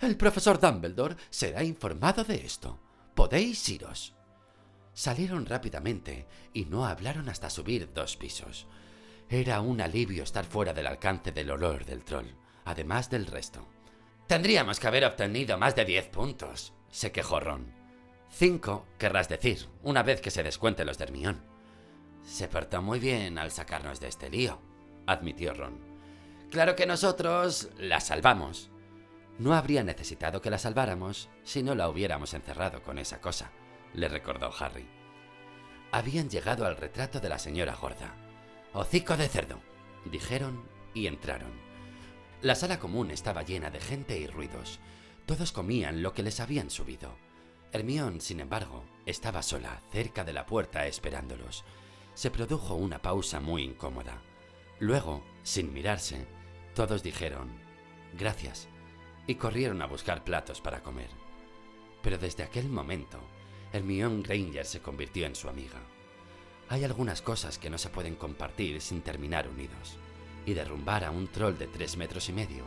El 0.00 0.16
profesor 0.16 0.60
Dumbledore 0.60 1.16
será 1.28 1.64
informado 1.64 2.22
de 2.22 2.36
esto. 2.36 2.78
Podéis 3.16 3.68
iros. 3.68 4.14
Salieron 4.94 5.46
rápidamente 5.46 6.28
y 6.52 6.66
no 6.66 6.86
hablaron 6.86 7.28
hasta 7.28 7.50
subir 7.50 7.92
dos 7.92 8.16
pisos. 8.16 8.68
Era 9.28 9.60
un 9.60 9.80
alivio 9.80 10.22
estar 10.22 10.44
fuera 10.44 10.72
del 10.72 10.86
alcance 10.86 11.32
del 11.32 11.50
olor 11.50 11.84
del 11.84 12.04
troll, 12.04 12.28
además 12.64 13.10
del 13.10 13.26
resto. 13.26 13.66
Tendríamos 14.26 14.80
que 14.80 14.86
haber 14.86 15.04
obtenido 15.04 15.58
más 15.58 15.74
de 15.74 15.84
diez 15.84 16.06
puntos, 16.06 16.72
se 16.90 17.12
quejó 17.12 17.40
Ron. 17.40 17.72
Cinco, 18.30 18.86
querrás 18.98 19.28
decir, 19.28 19.68
una 19.82 20.02
vez 20.02 20.20
que 20.20 20.30
se 20.30 20.42
descuente 20.42 20.84
los 20.84 20.98
de 20.98 21.04
Hermión. 21.04 21.44
Se 22.22 22.48
portó 22.48 22.80
muy 22.80 22.98
bien 22.98 23.38
al 23.38 23.50
sacarnos 23.50 24.00
de 24.00 24.08
este 24.08 24.30
lío, 24.30 24.60
admitió 25.06 25.54
Ron. 25.54 25.78
Claro 26.50 26.76
que 26.76 26.86
nosotros 26.86 27.70
la 27.78 28.00
salvamos, 28.00 28.70
no 29.38 29.54
habría 29.54 29.82
necesitado 29.82 30.40
que 30.40 30.50
la 30.50 30.58
salváramos 30.58 31.28
si 31.42 31.62
no 31.62 31.74
la 31.74 31.88
hubiéramos 31.88 32.34
encerrado 32.34 32.82
con 32.82 32.98
esa 32.98 33.20
cosa, 33.20 33.50
le 33.94 34.08
recordó 34.08 34.52
Harry. 34.58 34.86
Habían 35.90 36.30
llegado 36.30 36.66
al 36.66 36.76
retrato 36.76 37.20
de 37.20 37.28
la 37.28 37.38
señora 37.38 37.74
gorda. 37.74 38.14
Hocico 38.72 39.16
de 39.16 39.28
cerdo, 39.28 39.58
dijeron 40.04 40.64
y 40.94 41.06
entraron. 41.06 41.71
La 42.42 42.56
sala 42.56 42.80
común 42.80 43.12
estaba 43.12 43.44
llena 43.44 43.70
de 43.70 43.78
gente 43.78 44.18
y 44.18 44.26
ruidos. 44.26 44.80
Todos 45.26 45.52
comían 45.52 46.02
lo 46.02 46.12
que 46.12 46.24
les 46.24 46.40
habían 46.40 46.70
subido. 46.70 47.14
Hermión, 47.70 48.20
sin 48.20 48.40
embargo, 48.40 48.84
estaba 49.06 49.44
sola, 49.44 49.80
cerca 49.92 50.24
de 50.24 50.32
la 50.32 50.44
puerta, 50.44 50.88
esperándolos. 50.88 51.62
Se 52.14 52.32
produjo 52.32 52.74
una 52.74 53.00
pausa 53.00 53.38
muy 53.38 53.62
incómoda. 53.62 54.20
Luego, 54.80 55.22
sin 55.44 55.72
mirarse, 55.72 56.26
todos 56.74 57.04
dijeron, 57.04 57.48
Gracias 58.14 58.66
y 59.28 59.36
corrieron 59.36 59.80
a 59.80 59.86
buscar 59.86 60.24
platos 60.24 60.60
para 60.60 60.82
comer. 60.82 61.10
Pero 62.02 62.18
desde 62.18 62.42
aquel 62.42 62.68
momento, 62.68 63.20
Hermione 63.72 64.22
Granger 64.22 64.66
se 64.66 64.80
convirtió 64.80 65.26
en 65.26 65.36
su 65.36 65.48
amiga. 65.48 65.80
Hay 66.68 66.82
algunas 66.82 67.22
cosas 67.22 67.56
que 67.58 67.70
no 67.70 67.78
se 67.78 67.88
pueden 67.88 68.16
compartir 68.16 68.80
sin 68.80 69.00
terminar 69.00 69.48
unidos, 69.48 69.96
y 70.46 70.54
derrumbar 70.54 71.04
a 71.04 71.10
un 71.10 71.28
troll 71.28 71.56
de 71.56 71.66
tres 71.66 71.96
metros 71.96 72.28
y 72.28 72.32
medio 72.32 72.64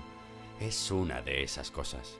es 0.59 0.91
una 0.91 1.21
de 1.21 1.43
esas 1.43 1.71
cosas. 1.71 2.17